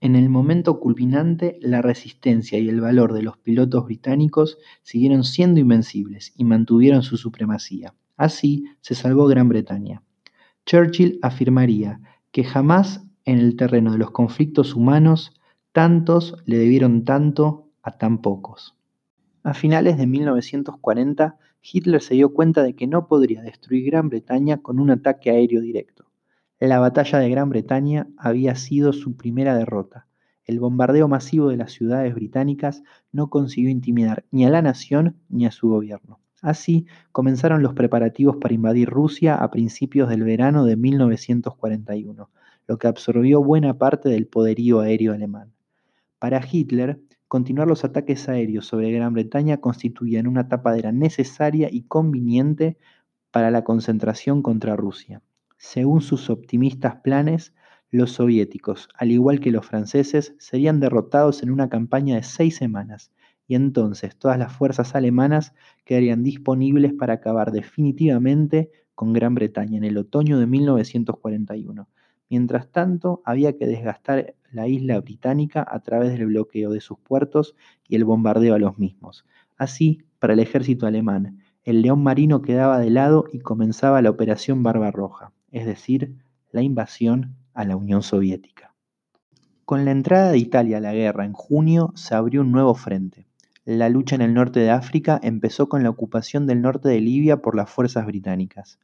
En 0.00 0.16
el 0.16 0.28
momento 0.28 0.80
culminante, 0.80 1.58
la 1.62 1.80
resistencia 1.80 2.58
y 2.58 2.68
el 2.68 2.80
valor 2.80 3.14
de 3.14 3.22
los 3.22 3.38
pilotos 3.38 3.86
británicos 3.86 4.58
siguieron 4.82 5.24
siendo 5.24 5.60
invencibles 5.60 6.32
y 6.36 6.44
mantuvieron 6.44 7.02
su 7.02 7.16
supremacía. 7.16 7.94
Así 8.16 8.64
se 8.80 8.94
salvó 8.94 9.26
Gran 9.26 9.48
Bretaña. 9.48 10.02
Churchill 10.66 11.18
afirmaría 11.22 12.00
que 12.32 12.44
jamás 12.44 13.04
en 13.24 13.38
el 13.38 13.56
terreno 13.56 13.92
de 13.92 13.98
los 13.98 14.10
conflictos 14.10 14.74
humanos 14.74 15.32
tantos 15.72 16.36
le 16.46 16.58
debieron 16.58 17.04
tanto 17.04 17.68
a 17.82 17.98
tan 17.98 18.22
pocos. 18.22 18.74
A 19.42 19.52
finales 19.52 19.98
de 19.98 20.06
1940, 20.06 21.36
Hitler 21.62 22.00
se 22.00 22.14
dio 22.14 22.32
cuenta 22.32 22.62
de 22.62 22.74
que 22.74 22.86
no 22.86 23.08
podría 23.08 23.42
destruir 23.42 23.86
Gran 23.86 24.08
Bretaña 24.08 24.62
con 24.62 24.78
un 24.78 24.90
ataque 24.90 25.30
aéreo 25.30 25.60
directo. 25.60 26.06
La 26.60 26.78
batalla 26.78 27.18
de 27.18 27.28
Gran 27.28 27.50
Bretaña 27.50 28.06
había 28.16 28.54
sido 28.54 28.94
su 28.94 29.16
primera 29.16 29.56
derrota. 29.56 30.06
El 30.46 30.60
bombardeo 30.60 31.08
masivo 31.08 31.48
de 31.48 31.58
las 31.58 31.72
ciudades 31.72 32.14
británicas 32.14 32.82
no 33.12 33.28
consiguió 33.28 33.70
intimidar 33.70 34.24
ni 34.30 34.46
a 34.46 34.50
la 34.50 34.62
nación 34.62 35.16
ni 35.28 35.44
a 35.44 35.50
su 35.50 35.68
gobierno. 35.68 36.20
Así 36.44 36.86
comenzaron 37.10 37.62
los 37.62 37.74
preparativos 37.74 38.36
para 38.36 38.54
invadir 38.54 38.88
Rusia 38.88 39.34
a 39.36 39.50
principios 39.50 40.08
del 40.08 40.22
verano 40.22 40.64
de 40.64 40.76
1941, 40.76 42.30
lo 42.66 42.78
que 42.78 42.86
absorbió 42.86 43.42
buena 43.42 43.78
parte 43.78 44.08
del 44.08 44.26
poderío 44.26 44.80
aéreo 44.80 45.12
alemán. 45.12 45.52
Para 46.18 46.40
Hitler, 46.48 47.00
Continuar 47.34 47.66
los 47.66 47.84
ataques 47.84 48.28
aéreos 48.28 48.64
sobre 48.64 48.92
Gran 48.92 49.12
Bretaña 49.12 49.56
constituían 49.56 50.28
una 50.28 50.46
tapadera 50.48 50.92
necesaria 50.92 51.68
y 51.68 51.82
conveniente 51.82 52.78
para 53.32 53.50
la 53.50 53.64
concentración 53.64 54.40
contra 54.40 54.76
Rusia. 54.76 55.20
Según 55.56 56.00
sus 56.00 56.30
optimistas 56.30 56.94
planes, 57.02 57.52
los 57.90 58.12
soviéticos, 58.12 58.88
al 58.94 59.10
igual 59.10 59.40
que 59.40 59.50
los 59.50 59.66
franceses, 59.66 60.36
serían 60.38 60.78
derrotados 60.78 61.42
en 61.42 61.50
una 61.50 61.68
campaña 61.68 62.14
de 62.14 62.22
seis 62.22 62.54
semanas, 62.54 63.10
y 63.46 63.54
entonces 63.54 64.16
todas 64.16 64.38
las 64.38 64.52
fuerzas 64.52 64.94
alemanas 64.94 65.52
quedarían 65.84 66.22
disponibles 66.22 66.92
para 66.92 67.14
acabar 67.14 67.52
definitivamente 67.52 68.70
con 68.94 69.12
Gran 69.12 69.34
Bretaña 69.34 69.76
en 69.76 69.84
el 69.84 69.98
otoño 69.98 70.38
de 70.38 70.46
1941. 70.46 71.88
Mientras 72.30 72.70
tanto, 72.70 73.22
había 73.24 73.56
que 73.56 73.66
desgastar 73.66 74.34
la 74.50 74.66
isla 74.66 75.00
británica 75.00 75.66
a 75.68 75.80
través 75.80 76.12
del 76.12 76.26
bloqueo 76.26 76.70
de 76.70 76.80
sus 76.80 76.98
puertos 76.98 77.54
y 77.88 77.96
el 77.96 78.04
bombardeo 78.04 78.54
a 78.54 78.58
los 78.58 78.78
mismos. 78.78 79.26
Así, 79.56 80.02
para 80.18 80.32
el 80.32 80.40
ejército 80.40 80.86
alemán, 80.86 81.40
el 81.64 81.82
león 81.82 82.02
marino 82.02 82.42
quedaba 82.42 82.78
de 82.78 82.90
lado 82.90 83.26
y 83.32 83.40
comenzaba 83.40 84.02
la 84.02 84.10
Operación 84.10 84.62
Barbarroja, 84.62 85.32
es 85.50 85.66
decir, 85.66 86.14
la 86.50 86.62
invasión 86.62 87.36
a 87.52 87.64
la 87.64 87.76
Unión 87.76 88.02
Soviética. 88.02 88.74
Con 89.64 89.84
la 89.84 89.92
entrada 89.92 90.30
de 90.30 90.38
Italia 90.38 90.78
a 90.78 90.80
la 90.80 90.92
guerra 90.92 91.24
en 91.24 91.32
junio 91.32 91.92
se 91.94 92.14
abrió 92.14 92.42
un 92.42 92.52
nuevo 92.52 92.74
frente. 92.74 93.26
La 93.66 93.88
lucha 93.88 94.14
en 94.14 94.20
el 94.20 94.34
norte 94.34 94.60
de 94.60 94.70
África 94.70 95.18
empezó 95.22 95.70
con 95.70 95.82
la 95.82 95.88
ocupación 95.88 96.46
del 96.46 96.60
norte 96.60 96.90
de 96.90 97.00
Libia 97.00 97.38
por 97.38 97.56
las 97.56 97.70
fuerzas 97.70 98.04
británicas. 98.04 98.78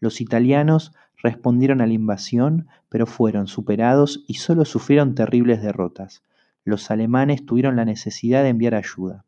Los 0.00 0.20
italianos 0.20 0.92
respondieron 1.22 1.80
a 1.80 1.86
la 1.86 1.92
invasión, 1.92 2.66
pero 2.88 3.06
fueron 3.06 3.46
superados 3.46 4.24
y 4.26 4.34
solo 4.34 4.64
sufrieron 4.64 5.14
terribles 5.14 5.62
derrotas. 5.62 6.24
Los 6.64 6.90
alemanes 6.90 7.46
tuvieron 7.46 7.76
la 7.76 7.84
necesidad 7.84 8.42
de 8.42 8.48
enviar 8.48 8.74
ayuda. 8.74 9.24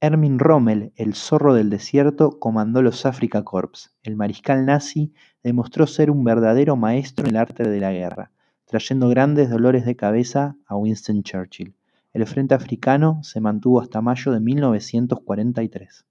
Ermin 0.00 0.40
Rommel, 0.40 0.92
el 0.96 1.14
zorro 1.14 1.54
del 1.54 1.70
desierto, 1.70 2.40
comandó 2.40 2.82
los 2.82 3.06
Afrika 3.06 3.44
Corps. 3.44 3.94
El 4.02 4.16
mariscal 4.16 4.66
nazi 4.66 5.12
demostró 5.44 5.86
ser 5.86 6.10
un 6.10 6.24
verdadero 6.24 6.74
maestro 6.74 7.24
en 7.24 7.30
el 7.30 7.36
arte 7.36 7.68
de 7.68 7.78
la 7.78 7.92
guerra, 7.92 8.32
trayendo 8.64 9.08
grandes 9.10 9.48
dolores 9.48 9.84
de 9.84 9.94
cabeza 9.94 10.56
a 10.66 10.74
Winston 10.74 11.22
Churchill. 11.22 11.74
El 12.12 12.26
frente 12.26 12.54
africano 12.54 13.20
se 13.22 13.40
mantuvo 13.40 13.80
hasta 13.80 14.00
mayo 14.00 14.32
de 14.32 14.40
1943. 14.40 16.06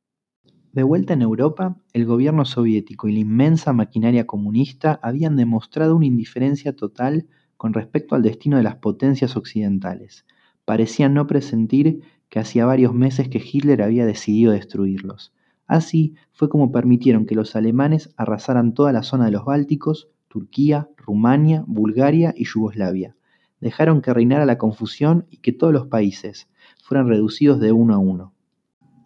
De 0.72 0.84
vuelta 0.84 1.14
en 1.14 1.22
Europa, 1.22 1.76
el 1.92 2.06
gobierno 2.06 2.46
soviético 2.46 3.10
y 3.10 3.14
la 3.14 3.20
inmensa 3.20 3.74
maquinaria 3.74 4.26
comunista 4.26 5.02
habían 5.04 5.36
demostrado 5.36 5.98
una 5.98 6.06
indiferencia 6.06 6.74
total 6.74 7.28
con 7.58 7.74
respecto 7.74 8.16
al 8.16 8.22
destino 8.22 8.56
de 8.56 8.64
las 8.64 8.78
potencias 8.78 9.36
occidentales. 9.36 10.26
Parecían 10.64 11.14
no 11.14 11.28
presentir 11.28 12.02
que 12.30 12.40
hacía 12.40 12.66
varios 12.66 12.94
meses 12.94 13.28
que 13.28 13.44
Hitler 13.44 13.82
había 13.82 14.06
decidido 14.06 14.54
destruirlos. 14.54 15.34
Así 15.68 16.16
fue 16.32 16.48
como 16.48 16.72
permitieron 16.72 17.26
que 17.26 17.36
los 17.36 17.58
alemanes 17.58 18.14
arrasaran 18.16 18.74
toda 18.74 18.94
la 18.94 19.04
zona 19.04 19.26
de 19.26 19.32
los 19.32 19.44
Bálticos, 19.44 20.08
Turquía, 20.30 20.88
Rumania, 20.96 21.66
Bulgaria 21.68 22.34
y 22.38 22.46
Yugoslavia. 22.46 23.18
Dejaron 23.62 24.02
que 24.02 24.14
reinara 24.14 24.46
la 24.46 24.58
confusión 24.58 25.26
y 25.30 25.38
que 25.38 25.52
todos 25.52 25.74
los 25.74 25.88
países 25.88 26.48
fueran 26.84 27.08
reducidos 27.08 27.60
de 27.60 27.72
uno 27.72 27.94
a 27.94 27.98
uno. 27.98 28.34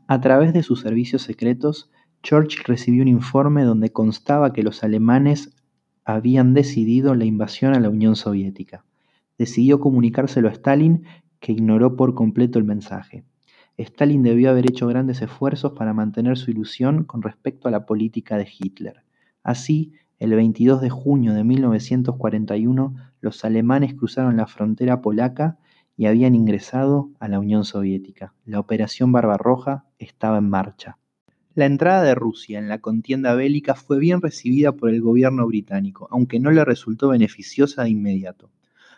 A 0.07 0.21
través 0.21 0.53
de 0.53 0.63
sus 0.63 0.81
servicios 0.81 1.21
secretos, 1.23 1.91
Churchill 2.21 2.63
recibió 2.65 3.01
un 3.01 3.07
informe 3.07 3.63
donde 3.63 3.91
constaba 3.91 4.53
que 4.53 4.63
los 4.63 4.83
alemanes 4.83 5.55
habían 6.05 6.53
decidido 6.53 7.15
la 7.15 7.25
invasión 7.25 7.73
a 7.73 7.79
la 7.79 7.89
Unión 7.89 8.15
Soviética. 8.15 8.85
Decidió 9.37 9.79
comunicárselo 9.79 10.49
a 10.49 10.51
Stalin, 10.51 11.03
que 11.39 11.51
ignoró 11.51 11.95
por 11.95 12.13
completo 12.13 12.59
el 12.59 12.65
mensaje. 12.65 13.25
Stalin 13.77 14.21
debió 14.21 14.51
haber 14.51 14.69
hecho 14.69 14.87
grandes 14.87 15.21
esfuerzos 15.21 15.73
para 15.73 15.93
mantener 15.93 16.37
su 16.37 16.51
ilusión 16.51 17.03
con 17.05 17.21
respecto 17.21 17.67
a 17.67 17.71
la 17.71 17.85
política 17.85 18.37
de 18.37 18.47
Hitler. 18.47 19.03
Así, 19.41 19.93
el 20.23 20.36
22 20.36 20.79
de 20.79 20.89
junio 20.89 21.33
de 21.33 21.43
1941, 21.43 22.95
los 23.19 23.43
alemanes 23.43 23.93
cruzaron 23.93 24.38
la 24.38 24.47
frontera 24.47 25.01
polaca 25.01 25.57
y 25.97 26.05
habían 26.05 26.33
ingresado 26.33 27.09
a 27.19 27.27
la 27.27 27.39
Unión 27.39 27.65
Soviética. 27.65 28.33
La 28.45 28.62
Operación 28.62 29.12
Barbarroja 29.12 29.83
estaba 29.99 30.38
en 30.38 30.49
marcha. 30.49 30.97
La 31.55 31.65
entrada 31.65 32.03
de 32.03 32.15
Rusia 32.15 32.57
en 32.57 32.69
la 32.69 32.79
contienda 32.79 33.36
bélica 33.36 33.75
fue 33.75 33.99
bien 33.99 34.21
recibida 34.21 34.71
por 34.71 34.91
el 34.91 35.01
gobierno 35.01 35.45
británico, 35.45 36.07
aunque 36.09 36.39
no 36.39 36.51
le 36.51 36.63
resultó 36.63 37.09
beneficiosa 37.09 37.83
de 37.83 37.89
inmediato. 37.89 38.49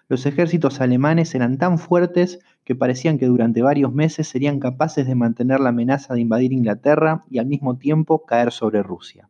Los 0.08 0.28
ejércitos 0.28 0.80
alemanes 0.80 1.34
eran 1.34 1.58
tan 1.58 1.80
fuertes 1.80 2.38
que 2.64 2.76
parecían 2.76 3.18
que 3.18 3.26
durante 3.26 3.64
varios 3.64 3.92
meses 3.92 4.28
serían 4.28 4.60
capaces 4.60 5.08
de 5.08 5.16
mantener 5.16 5.60
la 5.60 5.70
amenaza 5.70 6.14
de 6.14 6.22
invadir 6.22 6.54
Inglaterra 6.54 7.26
y 7.32 7.40
al 7.40 7.48
mismo 7.48 7.78
tiempo 7.80 8.28
caer 8.28 8.52
sobre 8.52 8.84
Rusia. 8.84 9.28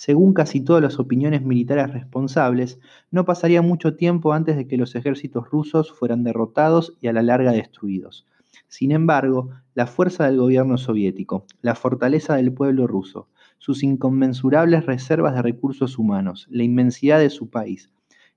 Según 0.00 0.32
casi 0.32 0.62
todas 0.62 0.82
las 0.82 0.98
opiniones 0.98 1.42
militares 1.42 1.92
responsables, 1.92 2.80
no 3.10 3.26
pasaría 3.26 3.60
mucho 3.60 3.96
tiempo 3.96 4.32
antes 4.32 4.56
de 4.56 4.66
que 4.66 4.78
los 4.78 4.94
ejércitos 4.94 5.50
rusos 5.50 5.92
fueran 5.92 6.24
derrotados 6.24 6.96
y 7.02 7.08
a 7.08 7.12
la 7.12 7.20
larga 7.20 7.52
destruidos. 7.52 8.26
Sin 8.66 8.92
embargo, 8.92 9.50
la 9.74 9.86
fuerza 9.86 10.24
del 10.24 10.38
gobierno 10.38 10.78
soviético, 10.78 11.44
la 11.60 11.74
fortaleza 11.74 12.36
del 12.36 12.50
pueblo 12.50 12.86
ruso, 12.86 13.28
sus 13.58 13.82
inconmensurables 13.82 14.86
reservas 14.86 15.34
de 15.34 15.42
recursos 15.42 15.98
humanos, 15.98 16.46
la 16.48 16.62
inmensidad 16.62 17.18
de 17.18 17.28
su 17.28 17.50
país 17.50 17.90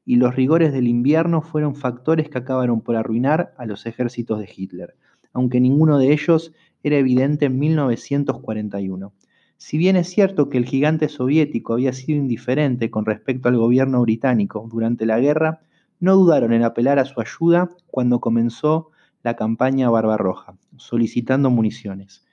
y 0.03 0.17
los 0.17 0.35
rigores 0.35 0.73
del 0.73 0.89
invierno 0.89 1.41
fueron 1.41 1.75
factores 1.75 2.27
que 2.27 2.39
acabaron 2.39 2.81
por 2.81 2.97
arruinar 2.97 3.53
a 3.57 3.65
los 3.65 3.85
ejércitos 3.85 4.37
de 4.39 4.49
Hitler, 4.53 4.95
aunque 5.31 5.61
ninguno 5.61 5.97
de 5.97 6.11
ellos 6.11 6.51
era 6.83 6.97
evidente 6.97 7.45
en 7.45 7.57
1941. 7.57 9.13
Si 9.65 9.77
bien 9.77 9.95
es 9.95 10.09
cierto 10.09 10.49
que 10.49 10.57
el 10.57 10.65
gigante 10.65 11.07
soviético 11.07 11.71
había 11.71 11.93
sido 11.93 12.19
indiferente 12.19 12.91
con 12.91 13.05
respecto 13.05 13.47
al 13.47 13.55
gobierno 13.55 14.01
británico 14.01 14.67
durante 14.69 15.05
la 15.05 15.21
guerra, 15.21 15.61
no 16.01 16.17
dudaron 16.17 16.51
en 16.51 16.65
apelar 16.65 16.99
a 16.99 17.05
su 17.05 17.21
ayuda 17.21 17.69
cuando 17.87 18.19
comenzó 18.19 18.89
la 19.23 19.37
campaña 19.37 19.89
Barbarroja, 19.89 20.57
solicitando 20.75 21.49
municiones. 21.49 22.25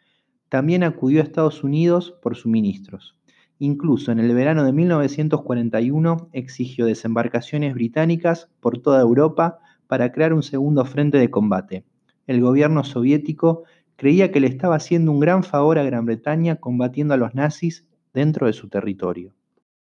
También 0.49 0.83
acudió 0.83 1.21
a 1.21 1.23
Estados 1.23 1.63
Unidos 1.63 2.19
por 2.21 2.35
suministros. 2.35 3.17
Incluso 3.61 4.11
en 4.11 4.19
el 4.19 4.35
verano 4.35 4.65
de 4.65 4.73
1941 4.73 6.31
exigió 6.33 6.85
desembarcaciones 6.85 7.75
británicas 7.75 8.49
por 8.59 8.79
toda 8.79 9.01
Europa 9.03 9.61
para 9.87 10.11
crear 10.11 10.33
un 10.33 10.43
segundo 10.43 10.85
frente 10.85 11.19
de 11.19 11.31
combate. 11.31 11.85
El 12.27 12.41
gobierno 12.41 12.83
soviético 12.83 13.63
creía 14.01 14.33
que 14.33 14.41
le 14.41 14.47
estaba 14.47 14.77
haciendo 14.77 15.13
un 15.13 15.21
gran 15.21 15.45
favor 15.45 15.79
a 15.79 15.83
Gran 15.83 16.07
Bretaña 16.07 16.57
combatiendo 16.57 17.13
a 17.13 17.19
los 17.19 17.35
nazis 17.35 17.87
dentro 18.15 18.47
de 18.47 18.55
su 18.55 18.71
territorio. 18.71 19.35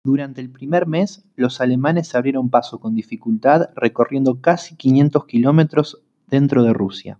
Durante 0.04 0.42
el 0.42 0.50
primer 0.50 0.86
mes, 0.86 1.24
los 1.36 1.62
alemanes 1.62 2.08
se 2.08 2.18
abrieron 2.18 2.50
paso 2.50 2.80
con 2.80 2.94
dificultad 2.94 3.70
recorriendo 3.74 4.42
casi 4.42 4.76
500 4.76 5.24
kilómetros 5.24 6.02
dentro 6.28 6.62
de 6.62 6.74
Rusia, 6.74 7.18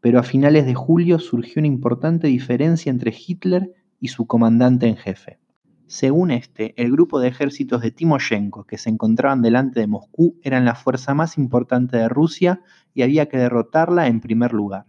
pero 0.00 0.18
a 0.18 0.24
finales 0.24 0.66
de 0.66 0.74
julio 0.74 1.20
surgió 1.20 1.60
una 1.60 1.68
importante 1.68 2.26
diferencia 2.26 2.90
entre 2.90 3.14
Hitler 3.16 3.72
y 4.00 4.08
su 4.08 4.26
comandante 4.26 4.88
en 4.88 4.96
jefe. 4.96 5.38
Según 5.86 6.32
este, 6.32 6.74
el 6.82 6.90
grupo 6.90 7.20
de 7.20 7.28
ejércitos 7.28 7.80
de 7.80 7.92
Timoshenko 7.92 8.64
que 8.64 8.76
se 8.76 8.90
encontraban 8.90 9.40
delante 9.40 9.78
de 9.78 9.86
Moscú 9.86 10.36
eran 10.42 10.64
la 10.64 10.74
fuerza 10.74 11.14
más 11.14 11.38
importante 11.38 11.96
de 11.96 12.08
Rusia 12.08 12.60
y 12.92 13.02
había 13.02 13.28
que 13.28 13.38
derrotarla 13.38 14.08
en 14.08 14.20
primer 14.20 14.52
lugar 14.52 14.86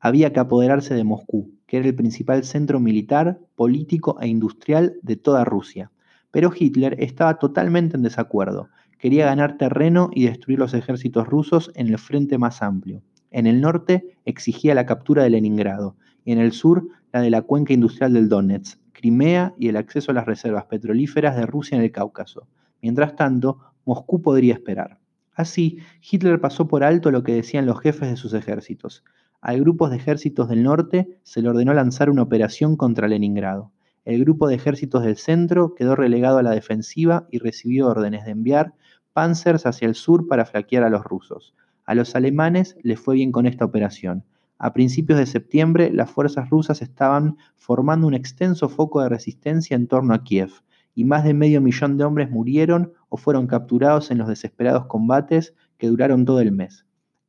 había 0.00 0.32
que 0.32 0.40
apoderarse 0.40 0.94
de 0.94 1.04
Moscú, 1.04 1.52
que 1.66 1.78
era 1.78 1.86
el 1.86 1.94
principal 1.94 2.44
centro 2.44 2.80
militar, 2.80 3.38
político 3.56 4.18
e 4.20 4.28
industrial 4.28 4.96
de 5.02 5.16
toda 5.16 5.44
Rusia. 5.44 5.90
Pero 6.30 6.52
Hitler 6.56 6.96
estaba 6.98 7.38
totalmente 7.38 7.96
en 7.96 8.02
desacuerdo. 8.02 8.68
Quería 8.98 9.26
ganar 9.26 9.56
terreno 9.58 10.10
y 10.12 10.26
destruir 10.26 10.58
los 10.58 10.74
ejércitos 10.74 11.26
rusos 11.26 11.70
en 11.74 11.88
el 11.88 11.98
frente 11.98 12.38
más 12.38 12.62
amplio. 12.62 13.02
En 13.30 13.46
el 13.46 13.60
norte 13.60 14.16
exigía 14.24 14.74
la 14.74 14.86
captura 14.86 15.22
de 15.22 15.30
Leningrado 15.30 15.96
y 16.24 16.32
en 16.32 16.38
el 16.38 16.52
sur 16.52 16.88
la 17.12 17.20
de 17.20 17.30
la 17.30 17.42
cuenca 17.42 17.72
industrial 17.72 18.12
del 18.12 18.28
Donetsk, 18.28 18.78
Crimea 18.92 19.54
y 19.58 19.68
el 19.68 19.76
acceso 19.76 20.10
a 20.10 20.14
las 20.14 20.26
reservas 20.26 20.64
petrolíferas 20.64 21.36
de 21.36 21.46
Rusia 21.46 21.76
en 21.76 21.84
el 21.84 21.92
Cáucaso. 21.92 22.48
Mientras 22.82 23.16
tanto, 23.16 23.58
Moscú 23.84 24.20
podría 24.20 24.54
esperar. 24.54 24.98
Así, 25.34 25.78
Hitler 26.02 26.40
pasó 26.40 26.66
por 26.66 26.82
alto 26.82 27.10
lo 27.10 27.22
que 27.22 27.32
decían 27.32 27.64
los 27.64 27.80
jefes 27.80 28.10
de 28.10 28.16
sus 28.16 28.34
ejércitos. 28.34 29.04
Al 29.40 29.60
grupo 29.60 29.88
de 29.88 29.96
ejércitos 29.96 30.48
del 30.48 30.64
norte 30.64 31.20
se 31.22 31.42
le 31.42 31.48
ordenó 31.48 31.72
lanzar 31.72 32.10
una 32.10 32.22
operación 32.22 32.76
contra 32.76 33.06
Leningrado. 33.06 33.70
El 34.04 34.20
grupo 34.24 34.48
de 34.48 34.56
ejércitos 34.56 35.04
del 35.04 35.16
centro 35.16 35.74
quedó 35.76 35.94
relegado 35.94 36.38
a 36.38 36.42
la 36.42 36.50
defensiva 36.50 37.28
y 37.30 37.38
recibió 37.38 37.86
órdenes 37.86 38.24
de 38.24 38.32
enviar 38.32 38.74
panzers 39.12 39.64
hacia 39.64 39.86
el 39.86 39.94
sur 39.94 40.26
para 40.26 40.44
flaquear 40.44 40.82
a 40.82 40.90
los 40.90 41.04
rusos. 41.04 41.54
A 41.84 41.94
los 41.94 42.16
alemanes 42.16 42.76
les 42.82 42.98
fue 42.98 43.14
bien 43.14 43.30
con 43.30 43.46
esta 43.46 43.64
operación. 43.64 44.24
A 44.58 44.72
principios 44.72 45.20
de 45.20 45.26
septiembre, 45.26 45.92
las 45.92 46.10
fuerzas 46.10 46.50
rusas 46.50 46.82
estaban 46.82 47.36
formando 47.54 48.08
un 48.08 48.14
extenso 48.14 48.68
foco 48.68 49.00
de 49.02 49.08
resistencia 49.08 49.76
en 49.76 49.86
torno 49.86 50.14
a 50.14 50.24
Kiev, 50.24 50.50
y 50.96 51.04
más 51.04 51.22
de 51.22 51.32
medio 51.32 51.60
millón 51.60 51.96
de 51.96 52.02
hombres 52.02 52.28
murieron 52.28 52.92
o 53.08 53.16
fueron 53.16 53.46
capturados 53.46 54.10
en 54.10 54.18
los 54.18 54.26
desesperados 54.26 54.86
combates 54.86 55.54
que 55.76 55.86
duraron 55.86 56.24
todo 56.24 56.40
el 56.40 56.50
mes. 56.50 56.86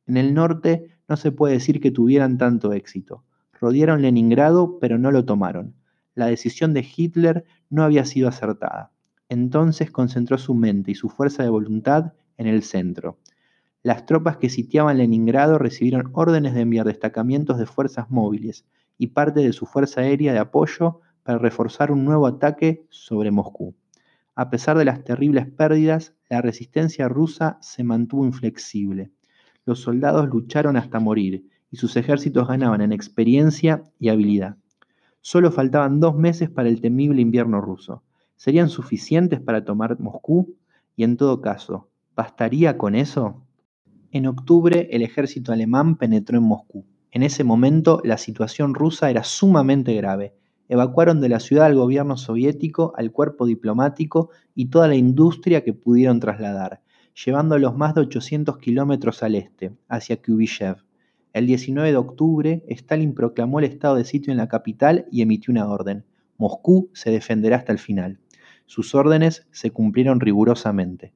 En 0.08 0.16
el 0.16 0.34
norte, 0.34 0.89
no 1.10 1.16
se 1.16 1.32
puede 1.32 1.54
decir 1.54 1.80
que 1.80 1.90
tuvieran 1.90 2.38
tanto 2.38 2.72
éxito. 2.72 3.24
Rodearon 3.60 4.00
Leningrado, 4.00 4.78
pero 4.78 4.96
no 4.96 5.10
lo 5.10 5.24
tomaron. 5.24 5.74
La 6.14 6.26
decisión 6.26 6.72
de 6.72 6.86
Hitler 6.96 7.44
no 7.68 7.82
había 7.82 8.04
sido 8.04 8.28
acertada. 8.28 8.92
Entonces 9.28 9.90
concentró 9.90 10.38
su 10.38 10.54
mente 10.54 10.92
y 10.92 10.94
su 10.94 11.08
fuerza 11.08 11.42
de 11.42 11.50
voluntad 11.50 12.12
en 12.38 12.46
el 12.46 12.62
centro. 12.62 13.18
Las 13.82 14.06
tropas 14.06 14.36
que 14.36 14.50
sitiaban 14.50 14.98
Leningrado 14.98 15.58
recibieron 15.58 16.10
órdenes 16.12 16.54
de 16.54 16.60
enviar 16.60 16.86
destacamientos 16.86 17.58
de 17.58 17.66
fuerzas 17.66 18.08
móviles 18.08 18.64
y 18.96 19.08
parte 19.08 19.40
de 19.40 19.52
su 19.52 19.66
fuerza 19.66 20.02
aérea 20.02 20.32
de 20.32 20.38
apoyo 20.38 21.00
para 21.24 21.38
reforzar 21.38 21.90
un 21.90 22.04
nuevo 22.04 22.28
ataque 22.28 22.86
sobre 22.88 23.32
Moscú. 23.32 23.74
A 24.36 24.48
pesar 24.48 24.78
de 24.78 24.84
las 24.84 25.02
terribles 25.02 25.46
pérdidas, 25.50 26.14
la 26.28 26.40
resistencia 26.40 27.08
rusa 27.08 27.58
se 27.60 27.82
mantuvo 27.82 28.24
inflexible 28.24 29.10
los 29.70 29.82
soldados 29.82 30.28
lucharon 30.28 30.76
hasta 30.76 30.98
morir 30.98 31.46
y 31.70 31.76
sus 31.76 31.96
ejércitos 31.96 32.48
ganaban 32.48 32.80
en 32.80 32.90
experiencia 32.90 33.84
y 34.00 34.08
habilidad. 34.08 34.56
Solo 35.20 35.52
faltaban 35.52 36.00
dos 36.00 36.16
meses 36.16 36.50
para 36.50 36.68
el 36.68 36.80
temible 36.80 37.22
invierno 37.22 37.60
ruso. 37.60 38.02
¿Serían 38.34 38.68
suficientes 38.68 39.40
para 39.40 39.64
tomar 39.64 40.00
Moscú? 40.00 40.56
Y 40.96 41.04
en 41.04 41.16
todo 41.16 41.40
caso, 41.40 41.88
¿bastaría 42.16 42.76
con 42.76 42.96
eso? 42.96 43.44
En 44.10 44.26
octubre 44.26 44.88
el 44.90 45.02
ejército 45.02 45.52
alemán 45.52 45.94
penetró 45.94 46.38
en 46.38 46.44
Moscú. 46.44 46.84
En 47.12 47.22
ese 47.22 47.44
momento 47.44 48.00
la 48.02 48.18
situación 48.18 48.74
rusa 48.74 49.08
era 49.08 49.22
sumamente 49.22 49.94
grave. 49.94 50.34
Evacuaron 50.68 51.20
de 51.20 51.28
la 51.28 51.38
ciudad 51.38 51.66
al 51.66 51.76
gobierno 51.76 52.16
soviético, 52.16 52.92
al 52.96 53.12
cuerpo 53.12 53.46
diplomático 53.46 54.30
y 54.52 54.66
toda 54.66 54.88
la 54.88 54.96
industria 54.96 55.62
que 55.62 55.74
pudieron 55.74 56.18
trasladar 56.18 56.80
llevándolos 57.14 57.76
más 57.76 57.94
de 57.94 58.02
800 58.02 58.58
kilómetros 58.58 59.22
al 59.22 59.34
este, 59.34 59.72
hacia 59.88 60.20
Kuybyshev. 60.20 60.76
El 61.32 61.46
19 61.46 61.90
de 61.90 61.96
octubre, 61.96 62.64
Stalin 62.68 63.14
proclamó 63.14 63.58
el 63.58 63.66
estado 63.66 63.96
de 63.96 64.04
sitio 64.04 64.32
en 64.32 64.38
la 64.38 64.48
capital 64.48 65.06
y 65.10 65.22
emitió 65.22 65.52
una 65.52 65.68
orden. 65.68 66.04
Moscú 66.38 66.90
se 66.92 67.10
defenderá 67.10 67.56
hasta 67.56 67.72
el 67.72 67.78
final. 67.78 68.18
Sus 68.66 68.94
órdenes 68.94 69.46
se 69.50 69.70
cumplieron 69.70 70.20
rigurosamente. 70.20 71.12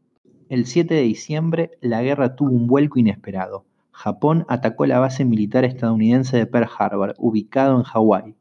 El 0.48 0.66
7 0.66 0.94
de 0.94 1.02
diciembre, 1.02 1.70
la 1.80 2.02
guerra 2.02 2.36
tuvo 2.36 2.50
un 2.50 2.66
vuelco 2.66 2.98
inesperado. 2.98 3.64
Japón 3.90 4.44
atacó 4.48 4.86
la 4.86 4.98
base 4.98 5.24
militar 5.24 5.64
estadounidense 5.64 6.36
de 6.36 6.46
Pearl 6.46 6.68
Harbor, 6.78 7.14
ubicado 7.18 7.76
en 7.76 7.82
Hawái 7.84 8.34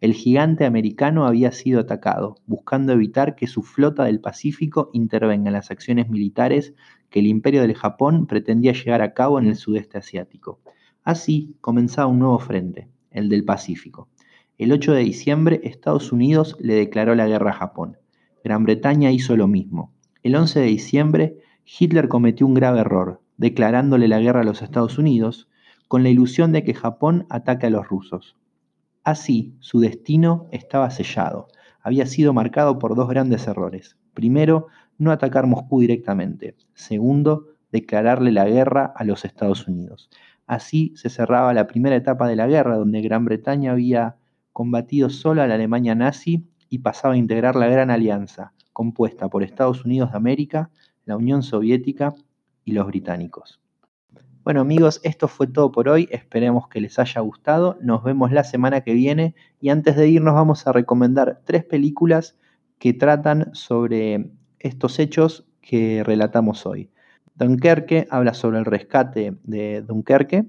el 0.00 0.14
gigante 0.14 0.64
americano 0.64 1.26
había 1.26 1.50
sido 1.50 1.80
atacado, 1.80 2.36
buscando 2.46 2.92
evitar 2.92 3.34
que 3.34 3.48
su 3.48 3.62
flota 3.62 4.04
del 4.04 4.20
Pacífico 4.20 4.90
intervenga 4.92 5.48
en 5.48 5.54
las 5.54 5.72
acciones 5.72 6.08
militares 6.08 6.74
que 7.10 7.18
el 7.18 7.26
Imperio 7.26 7.62
del 7.62 7.74
Japón 7.74 8.26
pretendía 8.28 8.72
llevar 8.72 9.02
a 9.02 9.12
cabo 9.12 9.40
en 9.40 9.46
el 9.46 9.56
sudeste 9.56 9.98
asiático. 9.98 10.60
Así 11.02 11.56
comenzaba 11.60 12.06
un 12.06 12.20
nuevo 12.20 12.38
frente, 12.38 12.88
el 13.10 13.28
del 13.28 13.44
Pacífico. 13.44 14.08
El 14.56 14.72
8 14.72 14.92
de 14.92 15.00
diciembre 15.00 15.60
Estados 15.64 16.12
Unidos 16.12 16.56
le 16.60 16.74
declaró 16.74 17.16
la 17.16 17.26
guerra 17.26 17.50
a 17.50 17.54
Japón. 17.54 17.96
Gran 18.44 18.62
Bretaña 18.62 19.10
hizo 19.10 19.36
lo 19.36 19.48
mismo. 19.48 19.92
El 20.22 20.36
11 20.36 20.60
de 20.60 20.66
diciembre 20.66 21.38
Hitler 21.64 22.08
cometió 22.08 22.46
un 22.46 22.54
grave 22.54 22.80
error, 22.80 23.20
declarándole 23.36 24.06
la 24.06 24.20
guerra 24.20 24.42
a 24.42 24.44
los 24.44 24.62
Estados 24.62 24.96
Unidos 24.96 25.48
con 25.88 26.02
la 26.02 26.08
ilusión 26.08 26.52
de 26.52 26.62
que 26.62 26.74
Japón 26.74 27.26
ataque 27.30 27.66
a 27.66 27.70
los 27.70 27.88
rusos. 27.88 28.37
Así, 29.08 29.56
su 29.60 29.80
destino 29.80 30.48
estaba 30.50 30.90
sellado. 30.90 31.48
Había 31.80 32.04
sido 32.04 32.34
marcado 32.34 32.78
por 32.78 32.94
dos 32.94 33.08
grandes 33.08 33.48
errores. 33.48 33.96
Primero, 34.12 34.66
no 34.98 35.12
atacar 35.12 35.46
Moscú 35.46 35.80
directamente. 35.80 36.56
Segundo, 36.74 37.46
declararle 37.72 38.32
la 38.32 38.44
guerra 38.44 38.92
a 38.94 39.04
los 39.04 39.24
Estados 39.24 39.66
Unidos. 39.66 40.10
Así 40.46 40.92
se 40.94 41.08
cerraba 41.08 41.54
la 41.54 41.66
primera 41.66 41.96
etapa 41.96 42.28
de 42.28 42.36
la 42.36 42.48
guerra, 42.48 42.76
donde 42.76 43.00
Gran 43.00 43.24
Bretaña 43.24 43.72
había 43.72 44.16
combatido 44.52 45.08
sola 45.08 45.44
a 45.44 45.46
la 45.46 45.54
Alemania 45.54 45.94
nazi 45.94 46.46
y 46.68 46.80
pasaba 46.80 47.14
a 47.14 47.16
integrar 47.16 47.56
la 47.56 47.68
Gran 47.68 47.90
Alianza, 47.90 48.52
compuesta 48.74 49.30
por 49.30 49.42
Estados 49.42 49.86
Unidos 49.86 50.10
de 50.10 50.18
América, 50.18 50.68
la 51.06 51.16
Unión 51.16 51.42
Soviética 51.42 52.14
y 52.62 52.72
los 52.72 52.86
británicos. 52.86 53.58
Bueno 54.48 54.62
amigos, 54.62 55.02
esto 55.02 55.28
fue 55.28 55.46
todo 55.46 55.70
por 55.70 55.90
hoy, 55.90 56.08
esperemos 56.10 56.68
que 56.68 56.80
les 56.80 56.98
haya 56.98 57.20
gustado, 57.20 57.76
nos 57.82 58.02
vemos 58.02 58.32
la 58.32 58.44
semana 58.44 58.80
que 58.80 58.94
viene. 58.94 59.34
Y 59.60 59.68
antes 59.68 59.94
de 59.94 60.08
irnos 60.08 60.32
vamos 60.32 60.66
a 60.66 60.72
recomendar 60.72 61.42
tres 61.44 61.66
películas 61.66 62.34
que 62.78 62.94
tratan 62.94 63.50
sobre 63.52 64.30
estos 64.58 65.00
hechos 65.00 65.46
que 65.60 66.02
relatamos 66.02 66.64
hoy. 66.64 66.88
Dunkerque 67.34 68.08
habla 68.08 68.32
sobre 68.32 68.56
el 68.56 68.64
rescate 68.64 69.34
de 69.42 69.82
Dunkerque, 69.82 70.46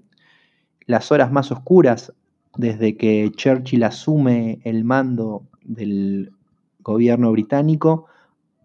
las 0.86 1.12
horas 1.12 1.30
más 1.34 1.52
oscuras 1.52 2.14
desde 2.56 2.96
que 2.96 3.30
Churchill 3.36 3.84
asume 3.84 4.62
el 4.64 4.86
mando 4.86 5.44
del 5.62 6.32
gobierno 6.80 7.34
británico 7.34 8.06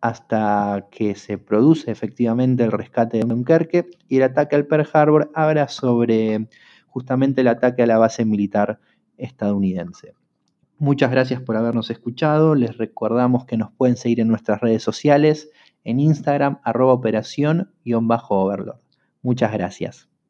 hasta 0.04 0.88
que 0.90 1.14
se 1.14 1.38
produce 1.38 1.90
efectivamente 1.90 2.62
el 2.62 2.72
rescate 2.72 3.16
de 3.16 3.24
Dunkerque 3.24 3.88
y 4.06 4.18
el 4.18 4.24
ataque 4.24 4.54
al 4.54 4.66
Pearl 4.66 4.86
Harbor 4.92 5.30
habla 5.34 5.68
sobre 5.68 6.46
justamente 6.88 7.40
el 7.40 7.48
ataque 7.48 7.84
a 7.84 7.86
la 7.86 7.96
base 7.96 8.26
militar 8.26 8.80
estadounidense. 9.16 10.12
Muchas 10.76 11.10
gracias 11.10 11.40
por 11.40 11.56
habernos 11.56 11.88
escuchado. 11.88 12.54
Les 12.54 12.76
recordamos 12.76 13.46
que 13.46 13.56
nos 13.56 13.72
pueden 13.72 13.96
seguir 13.96 14.20
en 14.20 14.28
nuestras 14.28 14.60
redes 14.60 14.82
sociales, 14.82 15.48
en 15.84 16.00
Instagram, 16.00 16.58
arroba 16.64 16.92
operación-overlord. 16.92 18.80
Muchas 19.22 19.52
gracias. 19.54 20.13